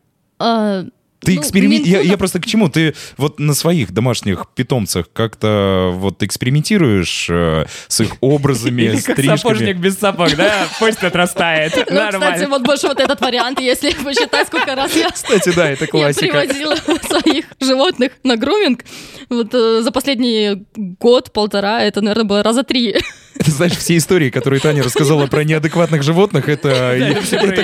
Ты 1.23 1.35
ну, 1.35 1.41
эксперимен- 1.41 1.83
я, 1.83 2.01
я 2.01 2.17
просто 2.17 2.39
к 2.39 2.45
чему? 2.45 2.69
Ты 2.69 2.93
вот 3.17 3.39
на 3.39 3.53
своих 3.53 3.91
домашних 3.91 4.45
питомцах 4.55 5.07
как-то 5.13 5.91
вот 5.93 6.21
экспериментируешь 6.23 7.27
э, 7.29 7.65
с 7.87 8.01
их 8.01 8.15
образами, 8.21 8.81
Или 8.83 8.99
как 8.99 9.15
стрижками? 9.17 9.37
сапожник 9.37 9.77
без 9.77 9.97
сапог, 9.97 10.35
да? 10.35 10.67
Пусть 10.79 11.03
отрастает. 11.03 11.73
Ну, 11.89 12.09
кстати, 12.11 12.45
вот 12.45 12.63
больше 12.63 12.87
вот 12.87 12.99
этот 12.99 13.19
вариант, 13.21 13.59
если 13.59 13.91
посчитать, 14.03 14.47
сколько 14.47 14.75
раз 14.75 14.95
я 14.95 15.09
Кстати, 15.11 15.51
да, 15.55 15.69
это 15.69 15.85
Я 15.85 15.87
классика. 15.91 16.41
привозила 16.41 16.75
своих 17.21 17.45
животных 17.59 18.11
на 18.23 18.35
груминг. 18.37 18.83
Вот 19.29 19.53
э, 19.53 19.81
за 19.81 19.91
последний 19.91 20.65
год-полтора 20.75 21.81
это, 21.83 22.01
наверное, 22.01 22.25
было 22.25 22.43
раза 22.43 22.63
три. 22.63 22.95
Ты 23.39 23.51
знаешь, 23.51 23.73
все 23.73 23.97
истории, 23.97 24.29
которые 24.29 24.59
Таня 24.59 24.83
рассказала 24.83 25.25
про 25.27 25.43
неадекватных 25.43 26.03
животных, 26.03 26.49
это, 26.49 26.97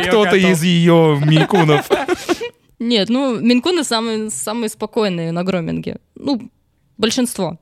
кто-то 0.08 0.36
из 0.36 0.63
ее 0.63 1.19
мейкунов. 1.24 1.86
Нет, 2.80 3.10
ну, 3.10 3.39
минкуны 3.39 3.84
самые, 3.84 4.30
самые 4.30 4.70
спокойные 4.70 5.32
на 5.32 5.44
груминге. 5.44 5.98
Ну, 6.15 6.50
большинство. 6.98 7.58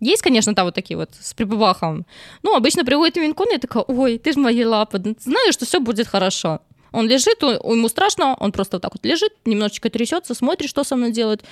Есть, 0.00 0.22
конечно, 0.22 0.54
там 0.54 0.66
вот 0.66 0.74
такие 0.74 0.96
вот 0.96 1.10
с 1.20 1.34
прибывахом. 1.34 2.06
Ну, 2.42 2.54
обычно 2.54 2.84
приходит 2.84 3.16
минкун, 3.16 3.48
и 3.54 3.58
такая, 3.58 3.82
ой, 3.84 4.18
ты 4.18 4.32
же 4.32 4.38
мои 4.40 4.64
лапы, 4.64 4.98
знаю, 5.20 5.52
что 5.52 5.66
все 5.66 5.80
будет 5.80 6.06
хорошо. 6.06 6.60
Он 6.92 7.08
лежит, 7.08 7.42
у- 7.42 7.72
ему 7.72 7.88
страшно, 7.88 8.36
он 8.38 8.52
просто 8.52 8.76
вот 8.76 8.82
так 8.82 8.92
вот 8.94 9.04
лежит, 9.04 9.32
немножечко 9.44 9.90
трясется, 9.90 10.34
смотрит, 10.34 10.70
что 10.70 10.84
со 10.84 10.94
мной 10.94 11.10
делает, 11.10 11.44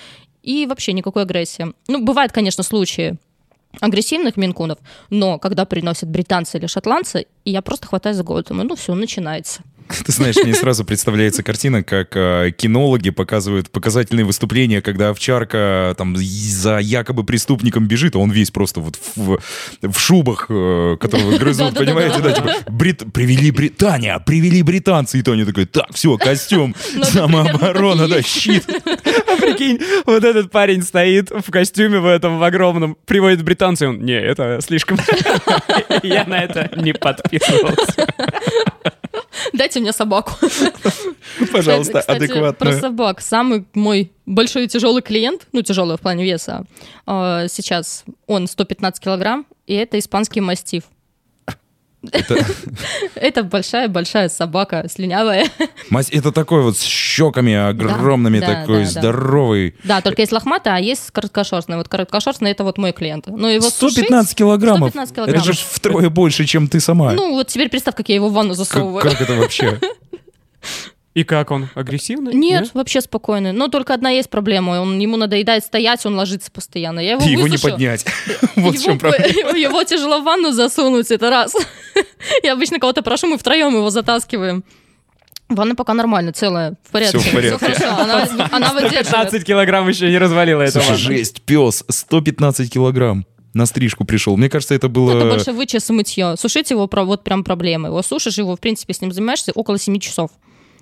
и 0.42 0.66
вообще 0.66 0.92
никакой 0.92 1.22
агрессии. 1.22 1.72
Ну, 1.88 2.04
бывают, 2.04 2.32
конечно, 2.32 2.62
случаи 2.62 3.16
агрессивных 3.80 4.36
минкунов, 4.36 4.78
но 5.10 5.38
когда 5.38 5.64
приносят 5.64 6.08
британцы 6.08 6.58
или 6.58 6.66
шотландцы, 6.66 7.26
я 7.44 7.62
просто 7.62 7.86
хватаю 7.86 8.14
за 8.14 8.22
голову, 8.22 8.44
думаю, 8.44 8.68
ну 8.68 8.76
все, 8.76 8.94
начинается. 8.94 9.62
Ты 10.06 10.12
знаешь, 10.12 10.36
мне 10.42 10.54
сразу 10.54 10.84
представляется 10.84 11.42
картина, 11.42 11.82
как 11.82 12.16
э, 12.16 12.52
кинологи 12.56 13.10
показывают 13.10 13.70
показательные 13.70 14.24
выступления, 14.24 14.82
когда 14.82 15.10
овчарка 15.10 15.94
там 15.96 16.16
за 16.16 16.78
якобы 16.78 17.24
преступником 17.24 17.86
бежит, 17.86 18.14
а 18.16 18.18
он 18.18 18.30
весь 18.30 18.50
просто 18.50 18.80
вот 18.80 18.98
в, 19.16 19.38
в 19.82 19.98
шубах, 19.98 20.46
э, 20.48 20.96
которого 21.00 21.38
грызут, 21.38 21.74
понимаете, 21.74 22.20
да, 22.20 22.32
типа, 22.32 22.54
«Брит- 22.68 23.12
привели 23.12 23.50
Британия, 23.50 24.18
привели 24.18 24.62
британцы, 24.62 25.18
и 25.18 25.22
Тоня 25.22 25.46
такой, 25.46 25.66
так, 25.66 25.92
все, 25.92 26.16
костюм, 26.16 26.74
самооборона, 27.02 28.08
да, 28.08 28.22
щит. 28.22 28.64
А 28.68 29.36
прикинь, 29.36 29.80
вот 30.06 30.24
этот 30.24 30.50
парень 30.50 30.82
стоит 30.82 31.30
в 31.30 31.50
костюме 31.50 31.98
в 31.98 32.06
этом, 32.06 32.38
в 32.38 32.42
огромном, 32.42 32.96
приводит 33.06 33.42
британца, 33.42 33.84
и 33.84 33.88
он, 33.88 34.00
не, 34.02 34.18
это 34.18 34.60
слишком... 34.62 34.98
Я 36.02 36.24
на 36.24 36.38
это 36.40 36.70
не 36.76 36.92
подписывался. 36.92 38.06
Дайте 39.52 39.80
мне 39.80 39.92
собаку. 39.92 40.32
Пожалуйста, 41.52 42.00
Кстати, 42.00 42.26
Про 42.26 42.26
адекватно. 42.26 42.72
собак. 42.80 43.20
Самый 43.20 43.64
мой 43.74 44.12
большой 44.26 44.64
и 44.64 44.68
тяжелый 44.68 45.02
клиент, 45.02 45.46
ну, 45.52 45.62
тяжелый 45.62 45.96
в 45.96 46.00
плане 46.00 46.24
веса, 46.24 46.64
э, 47.06 47.46
сейчас 47.48 48.04
он 48.26 48.46
115 48.46 49.02
килограмм, 49.02 49.46
и 49.66 49.74
это 49.74 49.98
испанский 49.98 50.40
мастиф. 50.40 50.84
Это 53.14 53.44
большая-большая 53.44 54.28
собака, 54.28 54.86
слюнявая. 54.92 55.46
Мась- 55.90 56.08
Это 56.10 56.32
такой 56.32 56.62
вот 56.62 56.76
с 56.76 56.82
щеками 56.82 57.54
огромными, 57.54 58.40
да, 58.40 58.60
такой 58.62 58.84
да, 58.84 58.90
здоровый. 58.90 59.74
Да, 59.84 60.00
только 60.00 60.22
есть 60.22 60.32
лохматый, 60.32 60.72
а 60.74 60.78
есть 60.78 61.10
короткошерстный. 61.12 61.76
Вот 61.76 61.88
короткошерстный 61.88 62.50
это 62.50 62.64
вот 62.64 62.78
мой 62.78 62.92
клиент. 62.92 63.26
Но 63.28 63.48
его 63.48 63.68
115 63.70 64.28
сушить- 64.28 64.36
килограммов. 64.36 64.90
115 64.90 65.12
Это 65.12 65.14
килограммов. 65.26 65.46
же 65.46 65.52
втрое 65.70 66.08
больше, 66.10 66.44
чем 66.44 66.68
ты 66.68 66.80
сама. 66.80 67.12
Ну, 67.12 67.32
вот 67.34 67.46
теперь 67.48 67.68
представь, 67.68 67.94
как 67.94 68.08
я 68.08 68.16
его 68.16 68.28
в 68.28 68.32
ванну 68.32 68.50
Как, 68.50 68.58
засовываю. 68.58 69.02
как 69.02 69.20
это 69.20 69.34
вообще? 69.34 69.78
И 71.14 71.24
как 71.24 71.50
он? 71.50 71.68
Агрессивный? 71.74 72.32
Нет, 72.32 72.70
вообще 72.72 73.02
спокойный. 73.02 73.52
Но 73.52 73.68
только 73.68 73.92
одна 73.92 74.08
есть 74.10 74.30
проблема. 74.30 74.80
Он, 74.80 74.98
ему 74.98 75.18
надоедает 75.18 75.64
стоять, 75.64 76.06
он 76.06 76.16
ложится 76.16 76.50
постоянно. 76.50 77.00
Я 77.00 77.12
его 77.12 77.24
его 77.24 77.48
не 77.48 77.58
поднять. 77.58 78.06
Вот 78.56 78.76
в 78.76 78.82
чем 78.82 78.98
проблема. 78.98 79.26
его 79.58 79.82
тяжело 79.84 80.20
в 80.20 80.24
ванну 80.24 80.52
засунуть, 80.52 81.10
это 81.10 81.28
раз. 81.30 81.54
Я 82.42 82.54
обычно 82.54 82.78
кого-то 82.78 83.02
прошу, 83.02 83.26
мы 83.26 83.36
втроем 83.36 83.74
его 83.74 83.90
затаскиваем. 83.90 84.64
Ванна 85.48 85.74
пока 85.74 85.92
нормально, 85.92 86.32
целая, 86.32 86.76
в 86.82 86.90
порядке. 86.90 87.18
Всё 87.18 87.28
в 87.28 87.32
порядке. 87.34 87.58
хорошо, 87.58 88.02
она, 88.02 88.48
она 88.50 88.72
выдерживает. 88.72 89.06
15 89.06 89.44
килограмм 89.44 89.86
еще 89.88 90.08
не 90.08 90.16
развалила 90.16 90.62
этого. 90.62 90.82
Слушай, 90.82 90.98
жесть, 90.98 91.42
пес, 91.42 91.84
115 91.88 92.72
килограмм 92.72 93.26
на 93.52 93.66
стрижку 93.66 94.04
пришел. 94.04 94.36
Мне 94.38 94.48
кажется, 94.48 94.74
это 94.74 94.88
было... 94.88 95.14
Это 95.14 95.28
больше 95.28 95.52
вычес 95.52 95.90
и 95.90 95.92
мытье. 95.92 96.36
Сушить 96.38 96.70
его 96.70 96.86
про- 96.86 97.04
вот 97.04 97.22
прям 97.22 97.44
проблемы. 97.44 97.88
Его 97.88 98.02
сушишь, 98.02 98.38
его, 98.38 98.56
в 98.56 98.60
принципе, 98.60 98.94
с 98.94 99.02
ним 99.02 99.12
занимаешься 99.12 99.52
около 99.54 99.78
7 99.78 99.98
часов. 99.98 100.30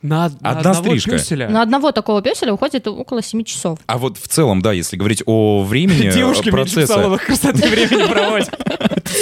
На, 0.03 0.29
на 0.41 0.51
Одна 0.51 0.51
одного 0.71 0.85
стрижка. 0.87 1.11
пёселя? 1.13 1.49
На 1.49 1.63
одного 1.63 1.93
такого 1.93 2.23
песеля 2.23 2.53
уходит 2.55 2.87
около 2.89 3.23
7 3.23 3.45
часов. 3.45 3.79
А 3.87 3.99
вот 3.99 4.17
в 4.17 4.29
целом, 4.29 4.63
да, 4.63 4.73
если 4.73 4.97
говорить 4.97 5.23
о 5.27 5.63
времени 5.63 6.11
Девушки 6.11 6.49
э, 6.49 6.51
меньше 6.51 6.51
в 6.51 6.53
процесса... 6.53 6.95
салонах 6.95 7.25
красоты 7.27 7.69
времени 7.69 8.09
проводят. 8.11 8.49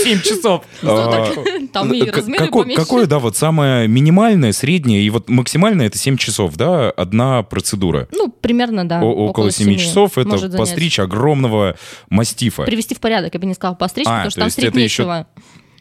7 0.04 0.20
часов. 0.20 0.64
а, 0.82 1.26
Там 1.72 1.92
и 1.92 2.08
размеры. 2.08 2.48
Какое, 2.76 3.06
да, 3.06 3.18
вот 3.18 3.36
самое 3.36 3.88
минимальное, 3.88 4.52
среднее 4.52 5.02
и 5.02 5.10
вот 5.10 5.28
максимальное 5.28 5.86
это 5.86 5.98
7 5.98 6.16
часов, 6.16 6.54
да, 6.56 6.90
одна 6.90 7.42
процедура. 7.42 8.06
Ну, 8.12 8.28
примерно, 8.28 8.88
да. 8.88 9.02
Около 9.02 9.50
7 9.50 9.64
семи 9.66 9.78
часов 9.78 10.16
это 10.16 10.48
постричь 10.56 10.98
огромного 11.00 11.76
мастифа. 12.08 12.62
Привести 12.62 12.94
в 12.94 13.00
порядок, 13.00 13.34
я 13.34 13.40
бы 13.40 13.46
не 13.46 13.54
сказала 13.54 13.74
постричь, 13.74 14.06
А, 14.06 14.10
потому 14.24 14.30
что 14.30 14.34
то 14.36 14.40
там 14.42 14.46
есть 14.46 14.56
стричь 14.58 14.74
нечего. 14.74 15.26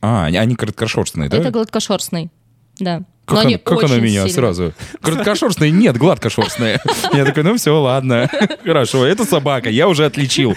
А, 0.01 0.25
они- 0.25 0.37
они 0.37 0.55
короткошерстные, 0.55 1.29
да? 1.29 1.37
Это 1.37 1.51
гладкошерстный. 1.51 2.29
Да. 2.79 3.01
Как, 3.25 3.33
Но 3.33 3.39
она, 3.41 3.47
они 3.49 3.57
как 3.57 3.83
она 3.83 3.97
меня 3.97 4.21
сильные. 4.21 4.33
сразу? 4.33 4.73
Короткошерстные? 5.01 5.69
Нет, 5.69 5.97
гладкошерстные. 5.97 6.79
Я 7.13 7.25
такой, 7.25 7.43
ну 7.43 7.57
все, 7.57 7.77
ладно. 7.77 8.29
Хорошо, 8.63 9.05
это 9.05 9.25
собака, 9.25 9.69
я 9.69 9.89
уже 9.89 10.05
отличил. 10.05 10.51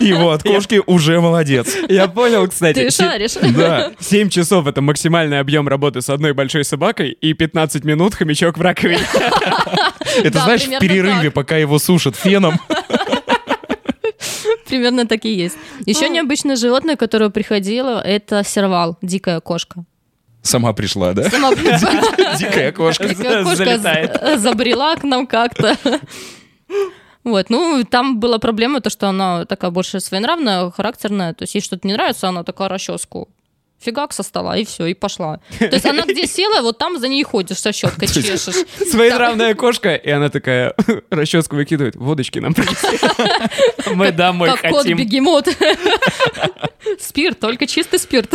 Его 0.00 0.30
от 0.30 0.44
кошки 0.44 0.80
уже 0.86 1.20
молодец. 1.20 1.66
Я 1.88 2.06
понял, 2.06 2.46
кстати. 2.46 2.78
Ты 2.78 2.90
шаришь. 2.92 3.32
Да. 3.56 3.90
7 3.98 4.28
часов— 4.28 4.66
это 4.68 4.82
максимальный 4.82 5.40
объем 5.40 5.66
работы 5.66 6.00
с 6.00 6.08
одной 6.08 6.32
большой 6.32 6.62
собакой 6.64 7.10
и 7.10 7.32
15 7.32 7.82
минут 7.84 8.14
хомячок 8.14 8.56
в 8.56 8.60
раковине. 8.60 9.00
Это 10.22 10.38
знаешь, 10.38 10.62
в 10.64 10.78
перерыве, 10.78 11.32
пока 11.32 11.56
его 11.56 11.80
сушат 11.80 12.14
феном. 12.14 12.60
Примерно 14.68 15.06
так 15.06 15.24
и 15.24 15.32
есть. 15.32 15.56
Еще 15.86 16.08
необычное 16.08 16.54
животное, 16.56 16.94
которое 16.96 17.30
приходило, 17.30 18.00
это 18.00 18.44
сервал, 18.44 18.96
дикая 19.02 19.40
кошка. 19.40 19.84
Сама 20.46 20.72
пришла, 20.72 21.12
да? 21.12 21.28
Сама 21.30 21.54
Дикая 22.38 22.72
кошка. 22.72 23.08
Дикая 23.08 23.42
кошка 23.44 23.56
Залетает. 23.56 24.20
з- 24.22 24.38
забрела 24.38 24.96
к 24.96 25.04
нам 25.04 25.26
как-то. 25.26 25.76
Вот, 27.24 27.50
ну, 27.50 27.82
там 27.84 28.20
была 28.20 28.38
проблема, 28.38 28.80
то, 28.80 28.88
что 28.88 29.08
она 29.08 29.44
такая 29.46 29.70
больше 29.72 29.98
своенравная, 30.00 30.70
характерная, 30.70 31.34
то 31.34 31.42
есть 31.42 31.56
ей 31.56 31.60
что-то 31.60 31.86
не 31.86 31.92
нравится, 31.94 32.28
она 32.28 32.44
такая 32.44 32.68
расческу 32.68 33.28
фигак 33.78 34.12
со 34.12 34.22
стола, 34.22 34.56
и 34.56 34.64
все, 34.64 34.86
и 34.86 34.94
пошла. 34.94 35.40
То 35.58 35.66
есть 35.66 35.84
она 35.86 36.02
где 36.02 36.26
села, 36.26 36.62
вот 36.62 36.78
там 36.78 36.98
за 36.98 37.08
ней 37.08 37.22
ходишь 37.22 37.58
со 37.58 37.72
щеткой, 37.72 38.08
чешешь. 38.12 38.64
Своенравная 38.90 39.54
кошка, 39.54 39.94
и 39.94 40.10
она 40.10 40.28
такая 40.28 40.74
расческу 41.10 41.56
выкидывает. 41.56 41.96
Водочки 41.96 42.38
нам 42.38 42.54
принесли. 42.54 42.98
Мы 43.94 44.12
домой 44.12 44.50
Как 44.56 44.72
хотим. 44.74 44.96
бегемот. 44.96 45.48
Спирт, 46.98 47.40
только 47.40 47.66
чистый 47.66 47.98
спирт. 47.98 48.32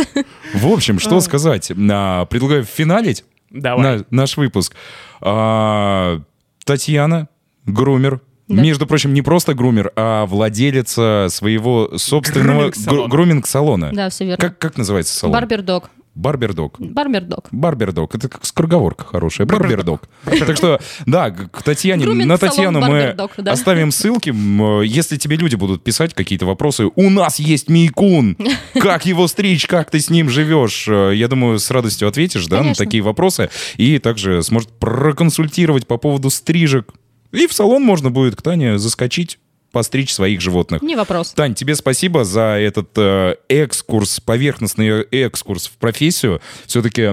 В 0.54 0.72
общем, 0.72 0.98
что 0.98 1.20
сказать? 1.20 1.68
Предлагаю 1.68 2.64
финалить 2.64 3.24
Давай. 3.50 4.04
наш 4.10 4.36
выпуск. 4.36 4.74
А, 5.20 6.20
Татьяна, 6.64 7.28
грумер. 7.66 8.20
Да. 8.48 8.60
Между 8.62 8.86
прочим, 8.86 9.14
не 9.14 9.22
просто 9.22 9.54
грумер, 9.54 9.92
а 9.96 10.26
владелица 10.26 11.28
своего 11.30 11.96
собственного 11.96 12.70
Груминг-салона. 12.70 13.00
гру- 13.02 13.08
груминг-салона. 13.08 13.90
Да, 13.92 14.10
все 14.10 14.24
верно. 14.26 14.40
Как, 14.48 14.58
как 14.58 14.76
называется 14.76 15.14
салон? 15.16 15.32
Барбердог. 15.34 15.90
Барбердог. 16.14 16.78
Барбердог. 16.78 17.46
Барбердог. 17.52 18.14
Это 18.14 18.28
как 18.28 18.44
скороговорка 18.44 19.04
хорошая. 19.04 19.46
Барбердог. 19.46 20.02
Так 20.24 20.56
что, 20.58 20.78
да, 21.06 21.30
к 21.30 21.62
Татьяне, 21.62 22.04
Груминг 22.04 22.28
на 22.28 22.36
Татьяну 22.36 22.80
мы 22.80 23.16
да. 23.38 23.52
оставим 23.52 23.90
ссылки. 23.90 24.28
Э, 24.30 24.84
Если 24.84 25.16
тебе 25.16 25.36
люди 25.36 25.54
будут 25.54 25.82
писать 25.82 26.12
какие-то 26.12 26.44
вопросы, 26.44 26.90
у 26.94 27.08
нас 27.08 27.38
есть 27.38 27.70
Мейкун, 27.70 28.36
как 28.74 29.06
его 29.06 29.26
стричь, 29.26 29.66
как 29.66 29.90
ты 29.90 30.00
с 30.00 30.10
ним 30.10 30.28
живешь, 30.28 30.86
э, 30.86 31.12
я 31.14 31.28
думаю, 31.28 31.58
с 31.58 31.70
радостью 31.70 32.08
ответишь, 32.08 32.46
да, 32.46 32.56
на 32.56 32.62
Конечно. 32.64 32.84
такие 32.84 33.02
вопросы. 33.02 33.48
И 33.78 33.98
также 33.98 34.42
сможет 34.42 34.68
проконсультировать 34.78 35.86
по 35.86 35.96
поводу 35.96 36.28
стрижек. 36.28 36.92
И 37.32 37.46
в 37.46 37.52
салон 37.52 37.82
можно 37.82 38.10
будет 38.10 38.36
к 38.36 38.42
Тане 38.42 38.78
заскочить, 38.78 39.38
постричь 39.72 40.12
своих 40.12 40.40
животных. 40.40 40.82
Не 40.82 40.94
вопрос. 40.94 41.32
Тань, 41.32 41.54
тебе 41.54 41.74
спасибо 41.74 42.24
за 42.24 42.58
этот 42.58 42.90
э, 42.96 43.36
экскурс, 43.48 44.20
поверхностный 44.20 45.02
экскурс 45.10 45.66
в 45.66 45.72
профессию. 45.78 46.40
Все-таки 46.66 47.08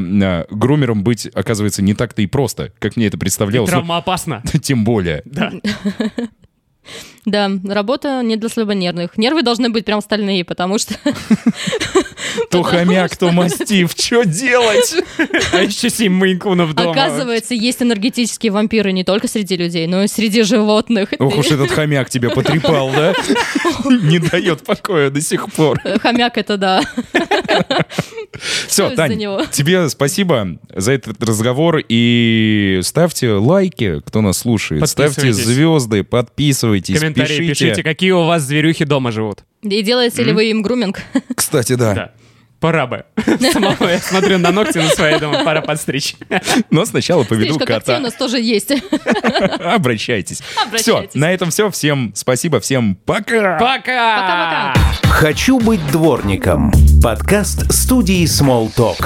грумером 0.51 1.03
быть, 1.03 1.27
оказывается, 1.27 1.81
не 1.81 1.93
так-то 1.93 2.21
и 2.21 2.27
просто, 2.27 2.73
как 2.79 2.97
мне 2.97 3.07
это 3.07 3.17
представлялось. 3.17 3.69
Ну, 3.69 3.77
Травмоопасно. 3.77 4.43
Тем 4.61 4.83
более. 4.83 5.21
Да. 5.25 5.53
Да, 7.25 7.51
работа 7.65 8.21
не 8.23 8.37
для 8.37 8.49
слабонервных. 8.49 9.17
Нервы 9.17 9.43
должны 9.43 9.69
быть 9.69 9.85
прям 9.85 10.01
стальные, 10.01 10.45
потому 10.45 10.77
что 10.77 10.95
То 12.49 12.63
хомяк, 12.63 13.15
то 13.17 13.31
мастив. 13.31 13.91
Что 13.97 14.23
делать? 14.23 14.95
А 15.51 15.61
еще 15.61 15.89
семь 15.89 16.13
мейнкунов 16.13 16.73
дома. 16.73 16.91
Оказывается, 16.91 17.53
есть 17.53 17.81
энергетические 17.81 18.51
вампиры 18.51 18.91
не 18.91 19.03
только 19.03 19.27
среди 19.27 19.57
людей, 19.57 19.87
но 19.87 20.03
и 20.03 20.07
среди 20.07 20.43
животных. 20.43 21.09
Ох 21.17 21.37
уж 21.37 21.47
этот 21.47 21.71
хомяк 21.71 22.09
тебя 22.09 22.29
потрепал, 22.29 22.91
да? 22.91 23.13
Не 23.85 24.19
дает 24.19 24.63
покоя 24.63 25.09
до 25.09 25.21
сих 25.21 25.51
пор. 25.51 25.79
Хомяк 26.01 26.37
это 26.37 26.57
да. 26.57 26.81
Все, 28.67 28.89
Тань, 28.91 29.19
тебе 29.51 29.89
спасибо 29.89 30.59
за 30.73 30.93
этот 30.93 31.21
разговор. 31.23 31.81
И 31.87 32.79
ставьте 32.83 33.31
лайки, 33.31 34.01
кто 34.05 34.21
нас 34.21 34.39
слушает. 34.39 34.87
Ставьте 34.87 35.33
звезды, 35.33 36.03
подписывайтесь, 36.03 36.99
Комментарии 37.13 37.47
пишите, 37.49 37.83
какие 37.83 38.11
у 38.11 38.25
вас 38.25 38.43
зверюхи 38.43 38.85
дома 38.85 39.11
живут. 39.11 39.43
И 39.61 39.81
делаете 39.81 40.23
ли 40.23 40.33
вы 40.33 40.49
им 40.51 40.61
груминг? 40.61 41.01
Кстати, 41.35 41.73
да. 41.75 41.93
Да. 41.93 42.11
Пора 42.59 42.87
бы. 42.87 43.05
Самого 43.53 43.87
я 43.87 43.99
смотрю 43.99 44.37
на 44.37 44.51
ногти 44.51 44.79
на 44.79 44.89
свои, 44.89 45.17
думаю, 45.17 45.45
пора 45.45 45.61
подстричь. 45.61 46.15
Но 46.71 46.83
сначала 46.85 47.23
поведу 47.23 47.53
Стрижка 47.53 47.73
когтей 47.73 47.93
у 47.95 47.97
кота. 47.97 48.03
нас 48.03 48.13
тоже 48.15 48.41
есть. 48.41 48.71
Обращайтесь. 49.59 50.41
Все, 50.75 51.07
на 51.13 51.33
этом 51.33 51.51
все. 51.51 51.71
Всем 51.71 52.11
спасибо, 52.15 52.59
всем 52.59 52.95
пока. 52.95 53.57
Пока! 53.57 54.73
Пока-пока. 54.73 55.09
«Хочу 55.09 55.59
быть 55.59 55.85
дворником»– 55.91 56.71
подкаст 57.03 57.71
студии 57.71 58.25
Small 58.25 58.69
Talk. 58.75 59.05